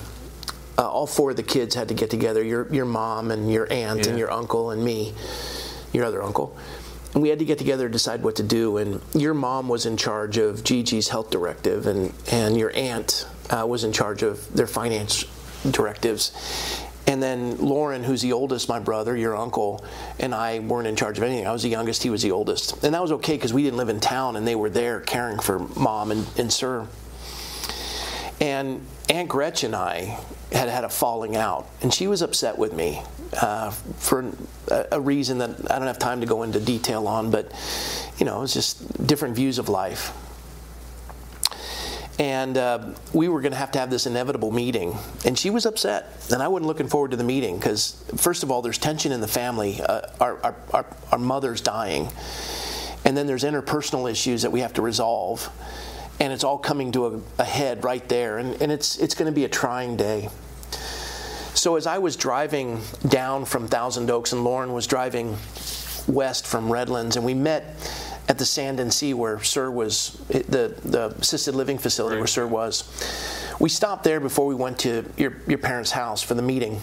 [0.77, 2.43] uh, all four of the kids had to get together.
[2.43, 5.13] Your your mom and your aunt and your uncle and me,
[5.91, 6.55] your other uncle.
[7.13, 8.77] And we had to get together to decide what to do.
[8.77, 13.65] And your mom was in charge of Gigi's health directive, and, and your aunt uh,
[13.67, 15.25] was in charge of their finance
[15.71, 16.32] directives.
[17.10, 19.84] And then Lauren, who's the oldest, my brother, your uncle,
[20.20, 21.47] and I weren't in charge of anything.
[21.47, 22.84] I was the youngest, he was the oldest.
[22.84, 25.39] And that was okay because we didn't live in town and they were there caring
[25.39, 26.88] for mom and, and sir.
[28.39, 30.20] And Aunt Gretchen and I
[30.51, 33.01] had had a falling out, and she was upset with me
[33.41, 34.32] uh, for
[34.68, 37.51] a, a reason that I don't have time to go into detail on, but
[38.20, 40.14] you know, it's just different views of life
[42.20, 44.97] and uh, we were going to have to have this inevitable meeting.
[45.26, 48.51] And she was upset and i wasn't looking forward to the meeting because first of
[48.51, 49.82] all there's tension in the family.
[49.82, 52.09] Uh, our, our, our, our, mother's dying.
[53.05, 55.49] And then there's interpersonal issues that we have to resolve.
[56.20, 58.38] And it's all coming to a, a head right there.
[58.38, 60.28] And, and it's, it's going to be a trying day.
[61.53, 65.38] So as i was driving down from thousand oaks and lauren was driving
[66.07, 67.76] west from redlands and we met
[68.30, 72.21] at the Sand and Sea where Sir was, the, the assisted living facility right.
[72.21, 72.84] where Sir was.
[73.59, 76.80] We stopped there before we went to your, your parents' house for the meeting.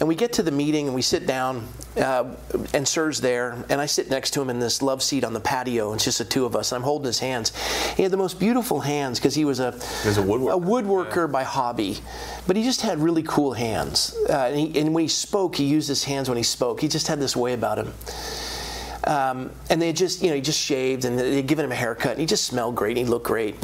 [0.00, 2.32] And we get to the meeting and we sit down, uh,
[2.72, 5.40] and Sir's there, and I sit next to him in this love seat on the
[5.40, 5.88] patio.
[5.90, 6.70] And it's just the two of us.
[6.70, 7.52] And I'm holding his hands.
[7.96, 10.60] He had the most beautiful hands because he was a, he was a woodworker, a
[10.60, 11.32] woodworker yeah.
[11.32, 11.98] by hobby,
[12.46, 14.16] but he just had really cool hands.
[14.30, 16.80] Uh, and, he, and when he spoke, he used his hands when he spoke.
[16.80, 17.92] He just had this way about him.
[19.04, 22.12] Um, and they just, you know, he just shaved and they'd given him a haircut
[22.12, 23.56] and he just smelled great and he looked great.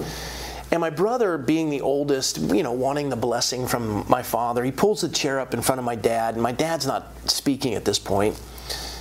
[0.71, 4.73] And my brother, being the oldest, you know, wanting the blessing from my father, he
[4.73, 7.85] pulls the chair up in front of my dad, and my dad's not speaking at
[7.85, 8.41] this point,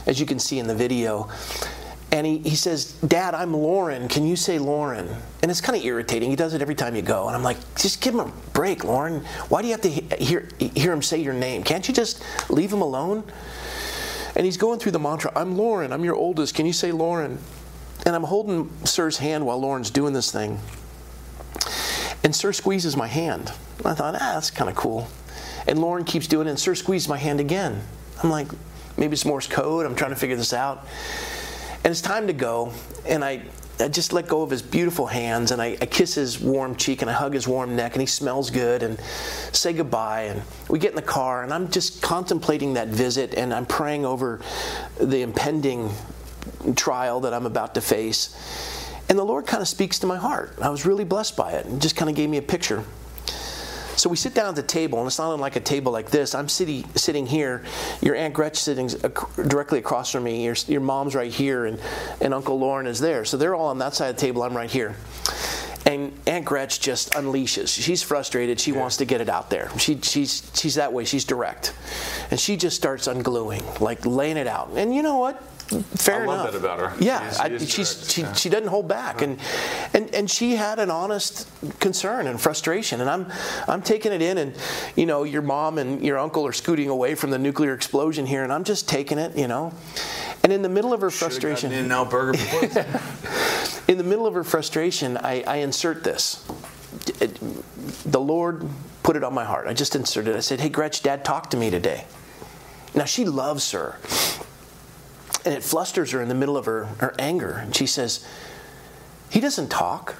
[0.05, 1.29] as you can see in the video.
[2.11, 4.07] And he, he says, Dad, I'm Lauren.
[4.07, 5.09] Can you say Lauren?
[5.41, 6.29] And it's kind of irritating.
[6.29, 7.25] He does it every time you go.
[7.25, 9.25] And I'm like, just give him a break, Lauren.
[9.49, 11.63] Why do you have to hear, hear him say your name?
[11.63, 13.23] Can't you just leave him alone?
[14.35, 16.55] And he's going through the mantra I'm Lauren, I'm your oldest.
[16.55, 17.39] Can you say Lauren?
[18.05, 20.59] And I'm holding Sir's hand while Lauren's doing this thing.
[22.23, 23.51] And Sir squeezes my hand.
[23.85, 25.07] I thought, ah, that's kind of cool.
[25.67, 27.81] And Lauren keeps doing it, and Sir squeezes my hand again.
[28.21, 28.47] I'm like,
[28.97, 29.85] maybe it's Morse code.
[29.85, 30.85] I'm trying to figure this out.
[31.83, 32.73] And it's time to go.
[33.05, 33.43] And I
[33.79, 37.01] I just let go of his beautiful hands and I, I, kiss his warm cheek
[37.01, 38.99] and I hug his warm neck and he smells good and
[39.51, 43.51] say goodbye and we get in the car and I'm just contemplating that visit and
[43.51, 44.41] I'm praying over
[44.99, 45.89] the impending
[46.75, 48.37] trial that I'm about to face.
[49.09, 50.53] And the Lord kind of speaks to my heart.
[50.61, 52.83] I was really blessed by it and just kind of gave me a picture.
[53.95, 56.33] So we sit down at the table, and it's not like a table like this.
[56.35, 57.63] I'm sitting sitting here.
[58.01, 58.89] Your Aunt Gretch sitting
[59.47, 60.43] directly across from me.
[60.43, 61.79] Your, your mom's right here, and,
[62.21, 63.25] and Uncle Lauren is there.
[63.25, 64.43] So they're all on that side of the table.
[64.43, 64.95] I'm right here.
[65.85, 67.67] And Aunt Gretch just unleashes.
[67.67, 68.59] She's frustrated.
[68.59, 68.79] She yeah.
[68.79, 69.69] wants to get it out there.
[69.77, 71.03] She, she's, she's that way.
[71.03, 71.75] She's direct.
[72.31, 74.71] And she just starts ungluing, like laying it out.
[74.75, 75.43] And you know what?
[75.81, 76.37] Fair I enough.
[76.37, 77.03] love that about her.
[77.03, 78.33] Yeah, she, I, she's, she, yeah.
[78.33, 79.39] she doesn't hold back, and
[79.93, 81.47] and and she had an honest
[81.79, 83.31] concern and frustration, and I'm
[83.67, 84.55] I'm taking it in, and
[84.95, 88.43] you know your mom and your uncle are scooting away from the nuclear explosion here,
[88.43, 89.73] and I'm just taking it, you know,
[90.43, 92.37] and in the middle of her frustration, in now burger
[93.87, 96.45] in the middle of her frustration, I, I insert this.
[97.19, 97.39] It,
[98.05, 98.67] the Lord
[99.03, 99.67] put it on my heart.
[99.67, 100.35] I just inserted.
[100.35, 102.05] I said, "Hey, Gretch, Dad talked to me today."
[102.95, 103.97] Now she loves her
[105.45, 107.51] and it flusters her in the middle of her, her anger.
[107.51, 108.25] And she says,
[109.29, 110.15] He doesn't talk.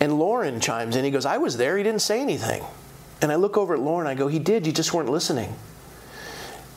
[0.00, 1.04] And Lauren chimes in.
[1.04, 1.76] He goes, I was there.
[1.76, 2.64] He didn't say anything.
[3.20, 4.06] And I look over at Lauren.
[4.06, 4.66] I go, He did.
[4.66, 5.54] You just weren't listening.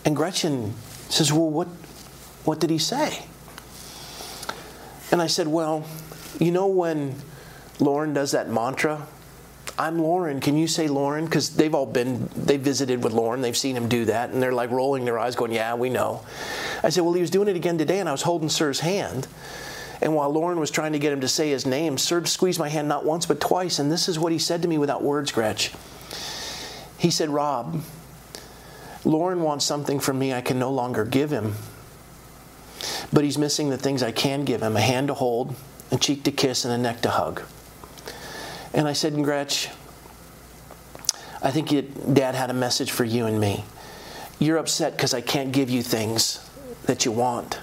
[0.06, 0.74] And Gretchen
[1.10, 1.68] says, Well, what,
[2.46, 3.26] what did he say?
[5.12, 5.86] And I said, Well,
[6.40, 7.16] you know when
[7.80, 9.08] Lauren does that mantra
[9.82, 10.40] I'm Lauren.
[10.40, 11.26] Can you say Lauren?
[11.26, 13.42] Because they've all been, they visited with Lauren.
[13.42, 14.30] They've seen him do that.
[14.30, 16.22] And they're like rolling their eyes, going, Yeah, we know.
[16.84, 19.28] I said, Well, he was doing it again today, and I was holding Sir's hand.
[20.00, 22.70] And while Lauren was trying to get him to say his name, Sir squeezed my
[22.70, 23.80] hand not once, but twice.
[23.80, 25.74] And this is what he said to me without words, Gretch.
[27.00, 27.82] He said, Rob,
[29.04, 31.56] Lauren wants something from me I can no longer give him.
[33.12, 35.56] But he's missing the things I can give him a hand to hold,
[35.90, 37.42] a cheek to kiss, and a neck to hug.
[38.74, 39.70] And I said, Gretch,
[41.42, 41.70] I think
[42.14, 43.64] Dad had a message for you and me.
[44.40, 46.48] You're upset because I can't give you things
[46.86, 47.60] that you want,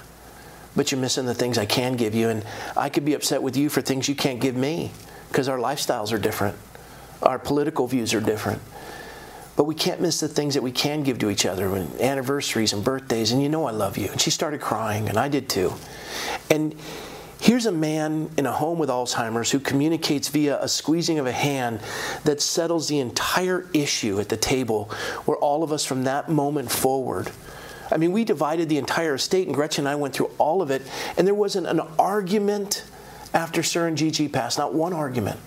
[0.76, 2.28] but you're missing the things I can give you.
[2.28, 2.44] And
[2.76, 4.92] I could be upset with you for things you can't give me
[5.28, 6.56] because our lifestyles are different,
[7.22, 8.62] our political views are different.
[9.56, 12.72] But we can't miss the things that we can give to each other, and anniversaries
[12.72, 13.32] and birthdays.
[13.32, 14.08] And you know I love you.
[14.08, 15.72] And she started crying, and I did too.
[16.48, 16.76] And
[17.40, 21.32] Here's a man in a home with Alzheimer's who communicates via a squeezing of a
[21.32, 21.80] hand
[22.24, 24.84] that settles the entire issue at the table,
[25.24, 27.30] where all of us from that moment forward.
[27.92, 30.70] I mean, we divided the entire estate, and Gretchen and I went through all of
[30.70, 30.82] it,
[31.16, 32.84] and there wasn't an argument
[33.32, 35.38] after Sir and Gigi passed, not one argument.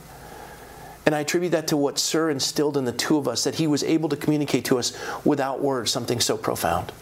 [1.06, 3.68] And I attribute that to what Sir instilled in the two of us, that he
[3.68, 6.94] was able to communicate to us without words something so profound.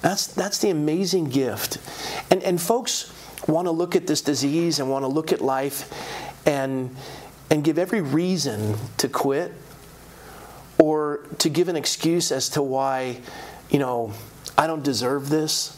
[0.00, 1.78] That's, that's the amazing gift.
[2.30, 3.12] And, and folks
[3.46, 5.92] want to look at this disease and want to look at life
[6.46, 6.94] and,
[7.50, 9.52] and give every reason to quit
[10.78, 13.20] or to give an excuse as to why,
[13.70, 14.12] you know,
[14.56, 15.76] I don't deserve this.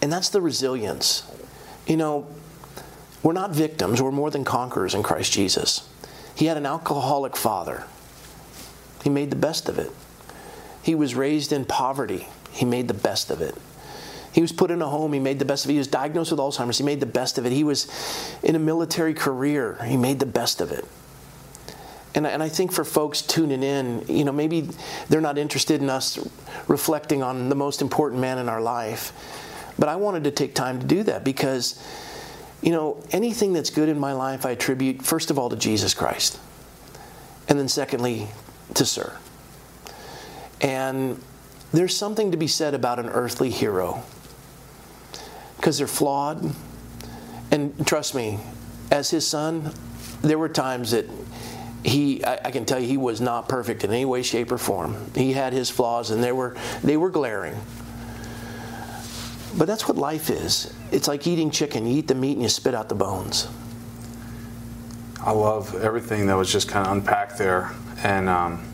[0.00, 1.28] And that's the resilience.
[1.86, 2.26] You know,
[3.22, 5.88] we're not victims, we're more than conquerors in Christ Jesus.
[6.34, 7.84] He had an alcoholic father,
[9.02, 9.90] he made the best of it.
[10.82, 13.56] He was raised in poverty, he made the best of it.
[14.38, 15.72] He was put in a home, he made the best of it.
[15.72, 17.50] He was diagnosed with Alzheimer's, he made the best of it.
[17.50, 17.88] He was
[18.44, 20.84] in a military career, he made the best of it.
[22.14, 24.68] And, and I think for folks tuning in, you know, maybe
[25.08, 26.20] they're not interested in us
[26.68, 29.12] reflecting on the most important man in our life.
[29.76, 31.84] But I wanted to take time to do that because,
[32.62, 35.94] you know, anything that's good in my life, I attribute, first of all, to Jesus
[35.94, 36.38] Christ.
[37.48, 38.28] And then, secondly,
[38.74, 39.16] to Sir.
[40.60, 41.20] And
[41.72, 44.04] there's something to be said about an earthly hero
[45.58, 46.54] because they're flawed.
[47.50, 48.38] And trust me,
[48.90, 49.72] as his son,
[50.22, 51.06] there were times that
[51.84, 54.96] he I, can tell you he was not perfect in any way shape or form.
[55.14, 57.56] He had his flaws and they were they were glaring.
[59.56, 60.72] But that's what life is.
[60.92, 61.86] It's like eating chicken.
[61.86, 63.48] You eat the meat and you spit out the bones.
[65.20, 67.72] I love everything that was just kind of unpacked there.
[68.02, 68.64] And um,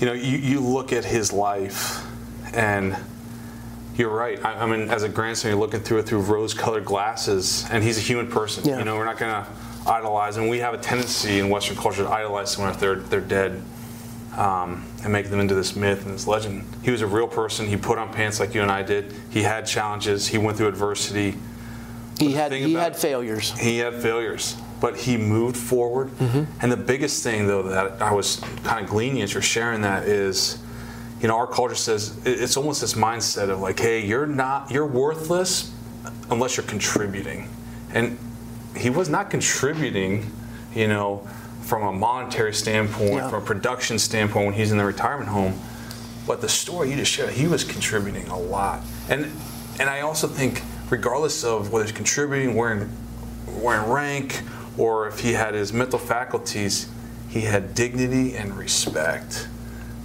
[0.00, 2.04] you know you, you look at his life
[2.54, 2.96] and
[3.96, 4.42] you're right.
[4.44, 7.98] I, I, mean, as a grandson, you're looking through it through rose-colored glasses, and he's
[7.98, 8.64] a human person.
[8.64, 8.78] Yeah.
[8.78, 9.46] You know, we're not gonna
[9.86, 13.20] idolize, and we have a tendency in Western culture to idolize someone if they're they're
[13.20, 13.62] dead,
[14.36, 16.64] um, and make them into this myth and this legend.
[16.82, 17.66] He was a real person.
[17.66, 19.12] He put on pants like you and I did.
[19.30, 20.26] He had challenges.
[20.26, 21.36] He went through adversity.
[22.18, 23.58] He had he had failures.
[23.58, 26.08] He had failures, but he moved forward.
[26.08, 26.44] Mm-hmm.
[26.62, 30.04] And the biggest thing, though, that I was kind of gleaning as you're sharing that
[30.04, 30.61] is.
[31.22, 34.86] You know, our culture says it's almost this mindset of like, hey, you're not, you're
[34.86, 35.72] worthless
[36.30, 37.48] unless you're contributing.
[37.94, 38.18] And
[38.76, 40.32] he was not contributing,
[40.74, 41.28] you know,
[41.60, 43.30] from a monetary standpoint, yeah.
[43.30, 45.60] from a production standpoint when he's in the retirement home.
[46.26, 48.82] But the story you just shared, he was contributing a lot.
[49.08, 49.30] And
[49.78, 52.90] and I also think, regardless of whether he's contributing, wearing
[53.46, 54.42] wearing rank,
[54.76, 56.88] or if he had his mental faculties,
[57.28, 59.48] he had dignity and respect.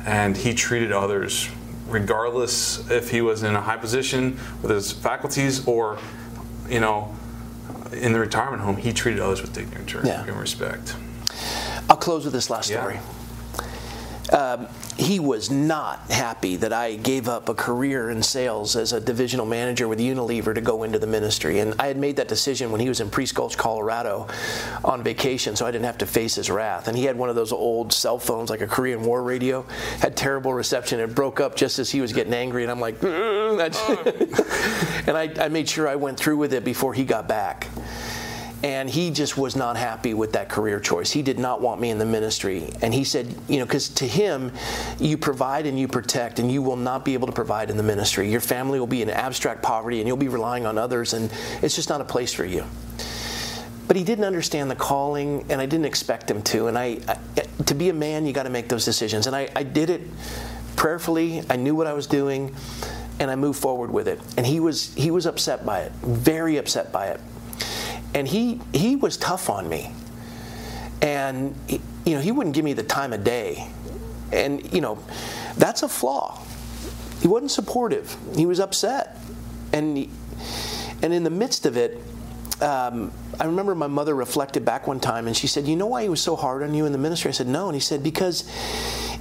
[0.07, 1.49] And he treated others
[1.87, 5.99] regardless if he was in a high position with his faculties or,
[6.69, 7.15] you know,
[7.91, 10.25] in the retirement home, he treated others with dignity yeah.
[10.25, 10.95] and respect.
[11.89, 12.99] I'll close with this last story.
[14.31, 14.67] Um,
[14.97, 19.45] he was not happy that I gave up a career in sales as a divisional
[19.45, 21.59] manager with Unilever to go into the ministry.
[21.59, 24.27] And I had made that decision when he was in Priest Gulch, Colorado
[24.83, 26.87] on vacation, so I didn't have to face his wrath.
[26.87, 29.65] And he had one of those old cell phones, like a Korean War radio,
[29.99, 30.99] had terrible reception.
[30.99, 33.61] It broke up just as he was getting angry, and I'm like, and
[35.17, 37.67] I, I made sure I went through with it before he got back
[38.63, 41.11] and he just was not happy with that career choice.
[41.11, 42.69] He did not want me in the ministry.
[42.81, 44.51] And he said, you know, because to him,
[44.99, 47.83] you provide and you protect, and you will not be able to provide in the
[47.83, 48.31] ministry.
[48.31, 51.31] Your family will be in abstract poverty, and you'll be relying on others, and
[51.61, 52.65] it's just not a place for you.
[53.87, 56.67] But he didn't understand the calling, and I didn't expect him to.
[56.67, 57.17] And I, I
[57.67, 59.27] to be a man, you got to make those decisions.
[59.27, 60.01] And I, I did it
[60.75, 61.43] prayerfully.
[61.49, 62.55] I knew what I was doing,
[63.19, 64.19] and I moved forward with it.
[64.35, 67.21] And he was he was upset by it, very upset by it
[68.17, 69.91] and he he was tough on me.
[71.03, 73.67] And he, you know he wouldn't give me the time of day.
[74.31, 74.97] And you know
[75.55, 76.41] that's a flaw.
[77.21, 78.15] He wasn't supportive.
[78.35, 79.17] He was upset.
[79.71, 80.09] And he,
[81.03, 82.01] and in the midst of it
[82.59, 86.01] um, I remember my mother reflected back one time and she said, You know why
[86.01, 87.29] he was so hard on you in the ministry?
[87.29, 87.67] I said, No.
[87.67, 88.49] And he said, Because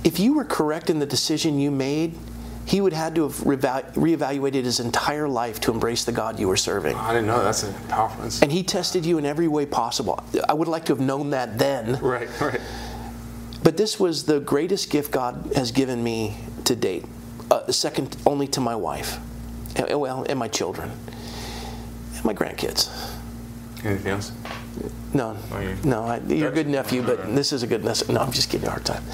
[0.04, 2.14] if you were correct in the decision you made,
[2.66, 6.48] he would have had to have reevaluated his entire life to embrace the God you
[6.48, 6.96] were serving.
[6.96, 8.28] I didn't know that's a powerful.
[8.42, 10.22] And he tested you in every way possible.
[10.48, 12.00] I would like to have known that then.
[12.00, 12.60] Right, right.
[13.62, 17.04] But this was the greatest gift God has given me to date,
[17.52, 19.18] uh, second only to my wife,
[19.76, 20.90] and, well, and my children,
[22.16, 22.90] and my grandkids.
[23.84, 24.32] Anything else?
[25.14, 26.04] No, oh, you, no.
[26.04, 27.84] I, you're a good nephew, but this is a good.
[27.84, 29.04] No, I'm just giving you a hard time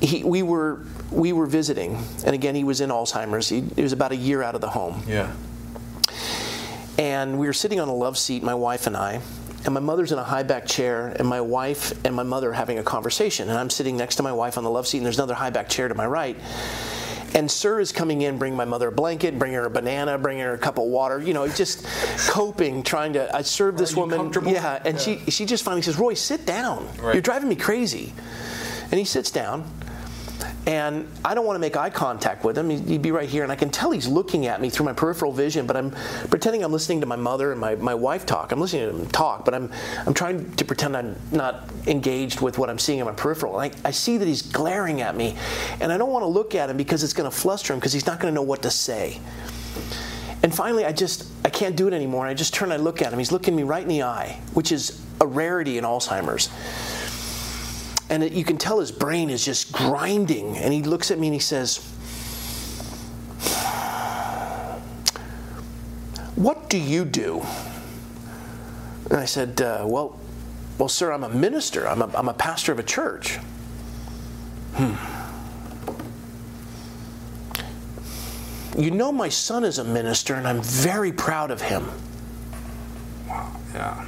[0.00, 0.80] he, we were
[1.10, 3.48] we were visiting, and again, he was in Alzheimer's.
[3.48, 5.02] He, he was about a year out of the home.
[5.06, 5.32] Yeah.
[6.98, 9.20] And we were sitting on a love seat, my wife and I,
[9.64, 12.54] and my mother's in a high back chair, and my wife and my mother are
[12.54, 13.48] having a conversation.
[13.48, 15.50] And I'm sitting next to my wife on the love seat, and there's another high
[15.50, 16.36] back chair to my right.
[17.34, 20.44] And Sir is coming in, bringing my mother a blanket, bringing her a banana, bringing
[20.44, 21.20] her a cup of water.
[21.20, 21.84] You know, just
[22.28, 23.34] coping, trying to.
[23.34, 24.32] I served this woman.
[24.46, 26.88] Yeah, and she she just finally says, "Roy, sit down.
[27.00, 27.14] Right.
[27.14, 28.14] You're driving me crazy."
[28.90, 29.68] And he sits down,
[30.66, 32.70] and I don't want to make eye contact with him.
[32.70, 35.30] He'd be right here, and I can tell he's looking at me through my peripheral
[35.32, 35.92] vision, but I'm
[36.28, 38.50] pretending I'm listening to my mother and my, my wife talk.
[38.50, 39.70] I'm listening to them talk, but I'm,
[40.06, 43.58] I'm trying to pretend I'm not engaged with what I'm seeing in my peripheral.
[43.58, 45.36] I, I see that he's glaring at me,
[45.80, 47.92] and I don't want to look at him because it's going to fluster him because
[47.92, 49.20] he's not going to know what to say.
[50.42, 52.26] And finally, I just, I can't do it anymore.
[52.26, 53.20] I just turn and I look at him.
[53.20, 56.50] He's looking me right in the eye, which is a rarity in Alzheimer's
[58.08, 60.56] and it, you can tell his brain is just grinding.
[60.56, 61.78] And he looks at me and he says,
[66.36, 67.42] "What do you do?"
[69.10, 70.18] And I said, uh, "Well,
[70.78, 71.88] well, sir, I'm a minister.
[71.88, 73.38] I'm a, I'm a pastor of a church."
[74.74, 74.94] Hmm.
[78.78, 81.88] You know, my son is a minister, and I'm very proud of him.
[83.26, 84.04] Wow, Yeah.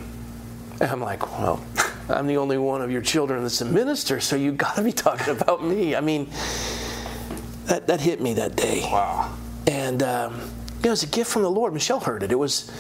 [0.81, 1.65] And I'm like, well,
[2.09, 4.93] I'm the only one of your children that's a minister, so you got to be
[4.93, 5.95] talking about me.
[5.95, 6.31] I mean,
[7.67, 8.81] that, that hit me that day.
[8.83, 9.37] Wow.
[9.67, 11.75] And um, you know, it was a gift from the Lord.
[11.75, 12.33] Michelle heard it.
[12.33, 12.71] It was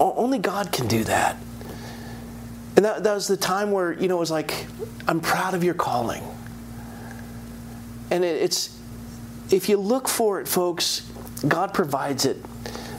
[0.00, 1.36] only God can do that.
[2.74, 4.66] And that, that was the time where, you know, it was like,
[5.06, 6.22] I'm proud of your calling.
[8.10, 8.78] And it, it's,
[9.50, 11.08] if you look for it, folks,
[11.46, 12.38] God provides it.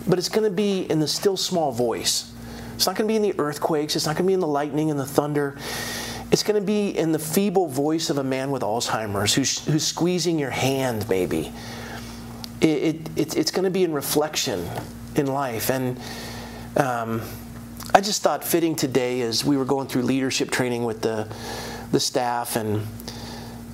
[0.07, 2.32] But it's going to be in the still small voice.
[2.75, 3.95] It's not going to be in the earthquakes.
[3.95, 5.57] It's not going to be in the lightning and the thunder.
[6.31, 9.85] It's going to be in the feeble voice of a man with Alzheimer's who's, who's
[9.85, 11.51] squeezing your hand, maybe.
[12.59, 14.67] It, it, it, it's going to be in reflection
[15.15, 15.69] in life.
[15.69, 15.99] And
[16.75, 17.21] um,
[17.93, 21.27] I just thought fitting today as we were going through leadership training with the,
[21.91, 22.81] the staff and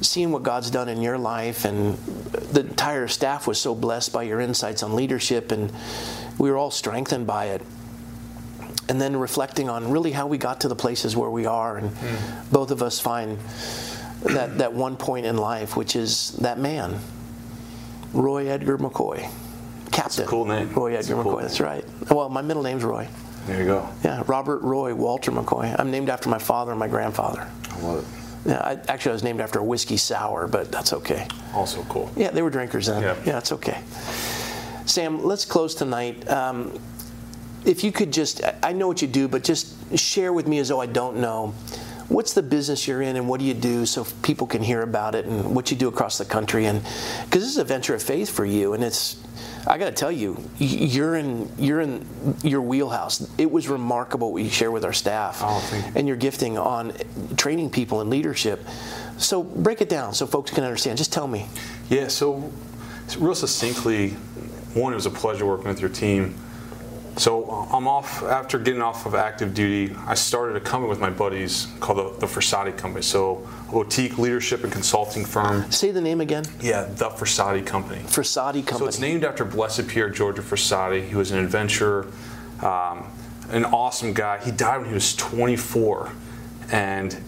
[0.01, 1.63] seeing what God's done in your life.
[1.63, 5.71] And the entire staff was so blessed by your insights on leadership, and
[6.37, 7.61] we were all strengthened by it
[8.89, 11.89] and then reflecting on really how we got to the places where we are and
[11.89, 12.15] Hmm.
[12.51, 13.37] both of us find
[14.23, 16.99] that, that one point in life which is that man
[18.13, 19.29] roy edgar mccoy
[19.91, 20.73] captain cool name.
[20.73, 23.07] roy edgar mccoy that's right well my middle name's roy
[23.47, 23.87] There you go.
[24.03, 27.99] yeah robert roy walter mccoy i'm named after my father and my grandfather I love
[27.99, 28.49] it.
[28.49, 32.11] yeah I, actually i was named after a whiskey sour but that's okay Also cool.
[32.15, 33.01] yeah, they were drinkers then.
[33.03, 33.15] Yeah.
[33.25, 33.79] Yeah, it's okay.
[34.85, 36.27] Sam, let's close tonight.
[36.29, 36.71] Um,
[37.65, 40.69] if you could just, I- know what you do, but just share with me as
[40.69, 41.53] though I don't know.
[42.07, 45.13] What's the business you're in and what do you do so people can hear about
[45.13, 46.65] it and what you do across the country?
[46.65, 46.81] And
[47.25, 49.21] because this is a venture of faith for you, and it's,
[49.67, 52.03] I got to tell you, you're in you're in
[52.43, 53.29] your wheelhouse.
[53.37, 55.83] It was remarkable what you share with our staff Oh, you.
[55.93, 56.93] and your gifting on
[57.37, 58.65] training people in leadership.
[59.19, 60.97] So break it down so folks can understand.
[60.97, 61.45] Just tell me.
[61.91, 62.51] Yeah, so
[63.19, 64.11] real succinctly,
[64.73, 66.33] one, it was a pleasure working with your team.
[67.19, 69.93] So I'm off after getting off of active duty.
[70.07, 73.01] I started a company with my buddies called the, the Frassati Company.
[73.01, 75.69] So a boutique leadership and consulting firm.
[75.69, 76.45] Say the name again.
[76.61, 77.99] Yeah, the Frassati Company.
[78.03, 78.79] Frassati Company.
[78.79, 81.09] So it's named after Blessed Pier Giorgio Frassati.
[81.09, 82.07] He was an adventurer,
[82.61, 83.05] um,
[83.49, 84.41] an awesome guy.
[84.41, 86.13] He died when he was 24,
[86.71, 87.21] and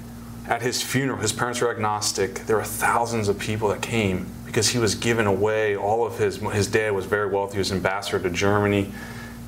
[0.47, 2.45] at his funeral, his parents were agnostic.
[2.45, 6.37] There were thousands of people that came because he was giving away all of his.
[6.37, 7.55] His dad was very wealthy.
[7.55, 8.93] He was ambassador to Germany,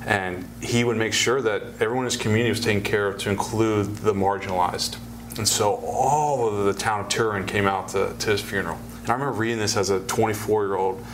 [0.06, 3.30] and he would make sure that everyone in his community was taken care of, to
[3.30, 4.98] include the marginalized.
[5.36, 8.78] And so all of the town of Turin came out to, to his funeral.
[9.00, 11.04] And I remember reading this as a 24 year old.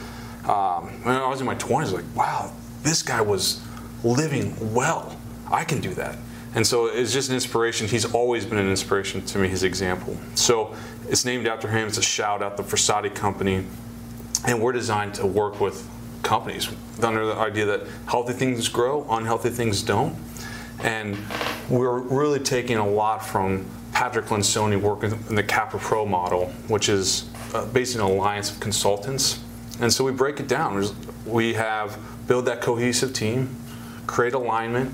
[0.44, 3.62] Um, when I was in my 20s, like, wow, this guy was
[4.02, 5.16] living well.
[5.50, 6.18] I can do that.
[6.54, 7.86] And so it's just an inspiration.
[7.86, 10.16] He's always been an inspiration to me, his example.
[10.34, 10.74] So
[11.08, 11.88] it's named after him.
[11.88, 13.64] It's a shout out, to the Frassati Company.
[14.46, 15.88] And we're designed to work with
[16.22, 16.68] companies
[17.02, 20.16] under the idea that healthy things grow, unhealthy things don't.
[20.80, 21.16] And
[21.68, 26.88] we're really taking a lot from Patrick Lencioni working in the Capra Pro model, which
[26.88, 29.40] is uh, basically an alliance of consultants.
[29.80, 30.84] And so we break it down.
[31.26, 33.56] We have build that cohesive team,
[34.06, 34.92] create alignment,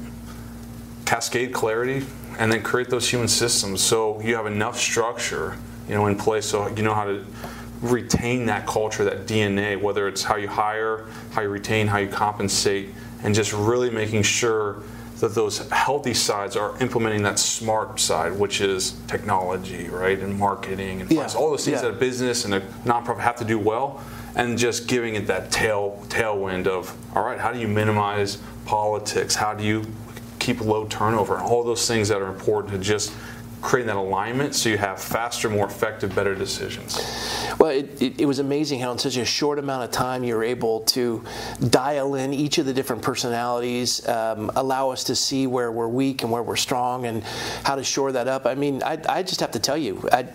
[1.05, 2.07] cascade clarity,
[2.39, 5.57] and then create those human systems so you have enough structure,
[5.89, 7.25] you know, in place so you know how to
[7.87, 12.09] retain that culture, that DNA, whether it's how you hire, how you retain, how you
[12.09, 12.91] compensate,
[13.23, 14.83] and just really making sure
[15.21, 21.01] that those healthy sides are implementing that smart side, which is technology, right, and marketing
[21.01, 21.89] and Yeah, finance, all those things yeah.
[21.89, 24.03] that a business and a nonprofit have to do well,
[24.35, 28.37] and just giving it that tail tailwind of, all right, how do you minimize
[28.67, 29.35] politics?
[29.35, 29.85] How do you
[30.39, 31.37] keep low turnover?
[31.37, 33.13] And all those things that are important to just
[33.63, 36.97] creating that alignment so you have faster, more effective, better decisions.
[37.59, 40.35] Well, it, it, it, was amazing how in such a short amount of time you
[40.35, 41.25] were able to
[41.71, 46.23] dial in each of the different personalities, um, allow us to see where we're weak
[46.23, 47.25] and where we're strong, and
[47.65, 48.47] how to shore that up.
[48.47, 50.27] I mean, I, I just have to tell you, I,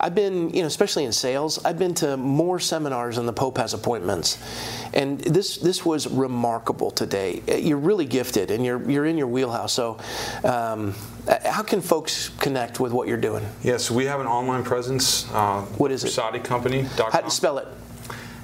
[0.00, 3.56] I've been, you know, especially in sales, I've been to more seminars than the Pope
[3.58, 4.38] has appointments,
[4.96, 7.42] and this this was remarkable today.
[7.46, 9.72] You're really gifted, and you're you're in your wheelhouse.
[9.72, 9.98] So.
[10.44, 10.94] Um,
[11.44, 13.44] how can folks connect with what you're doing?
[13.60, 15.28] Yes, we have an online presence.
[15.32, 16.12] Uh, what is it?
[16.12, 17.10] FrassatiCompany.com.
[17.10, 17.66] How do you spell it?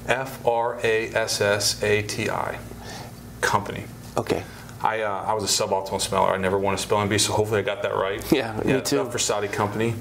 [0.08, 2.58] F R A S S A T I.
[3.40, 3.84] Company.
[4.16, 4.42] Okay.
[4.82, 6.32] I, uh, I was a suboptimal speller.
[6.32, 8.20] I never won a spelling bee, so hopefully I got that right.
[8.32, 8.96] Yeah, yeah me too.
[9.04, 9.94] Frassati Company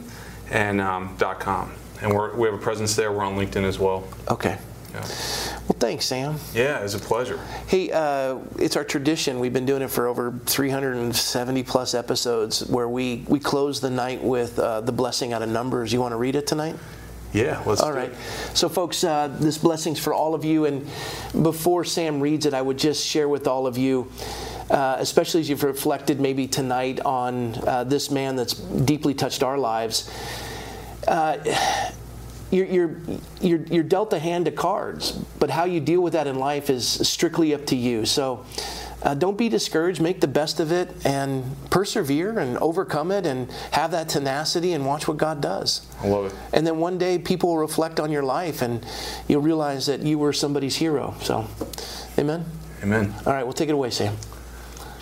[0.50, 1.72] and um, .com.
[2.02, 3.12] And we're, we have a presence there.
[3.12, 4.08] We're on LinkedIn as well.
[4.28, 4.58] Okay.
[4.94, 5.02] Yeah.
[5.02, 6.36] Well, thanks, Sam.
[6.54, 7.40] Yeah, it's a pleasure.
[7.68, 9.40] Hey, uh, it's our tradition.
[9.40, 14.22] We've been doing it for over 370 plus episodes where we, we close the night
[14.22, 15.94] with uh, the blessing out of Numbers.
[15.94, 16.76] You want to read it tonight?
[17.34, 18.14] Yeah, let's All right.
[18.54, 20.66] So, folks, uh, this blessing's for all of you.
[20.66, 20.86] And
[21.42, 24.12] before Sam reads it, I would just share with all of you.
[24.70, 29.58] Uh, especially as you've reflected maybe tonight on uh, this man that's deeply touched our
[29.58, 30.10] lives.
[31.06, 31.38] Uh,
[32.52, 32.96] you're, you're,
[33.40, 36.70] you're, you're dealt a hand of cards, but how you deal with that in life
[36.70, 38.06] is strictly up to you.
[38.06, 38.46] So
[39.04, 43.50] uh, don't be discouraged, make the best of it, and persevere and overcome it and
[43.72, 45.88] have that tenacity and watch what God does.
[46.02, 46.36] I love it.
[46.54, 48.86] And then one day people will reflect on your life and
[49.28, 51.16] you'll realize that you were somebody's hero.
[51.22, 51.48] So,
[52.20, 52.46] amen?
[52.84, 53.14] Amen.
[53.26, 54.18] All right, we'll take it away, Sam.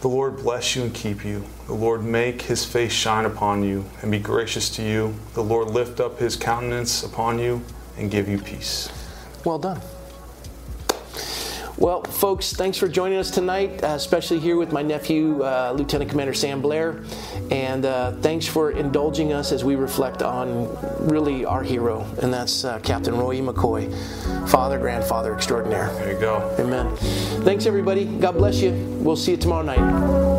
[0.02, 1.46] The Lord bless you and keep you.
[1.70, 5.14] The Lord make his face shine upon you and be gracious to you.
[5.36, 7.62] The Lord lift up his countenance upon you
[7.96, 8.90] and give you peace.
[9.46, 9.80] Well done.
[11.78, 16.10] Well, folks, thanks for joining us tonight, uh, especially here with my nephew, uh, Lieutenant
[16.10, 17.04] Commander Sam Blair.
[17.52, 20.76] And uh, thanks for indulging us as we reflect on
[21.08, 23.42] really our hero, and that's uh, Captain Roy e.
[23.42, 25.90] McCoy, father, grandfather extraordinaire.
[25.94, 26.56] There you go.
[26.58, 26.96] Amen.
[27.46, 28.06] Thanks, everybody.
[28.06, 28.72] God bless you.
[29.02, 30.39] We'll see you tomorrow night.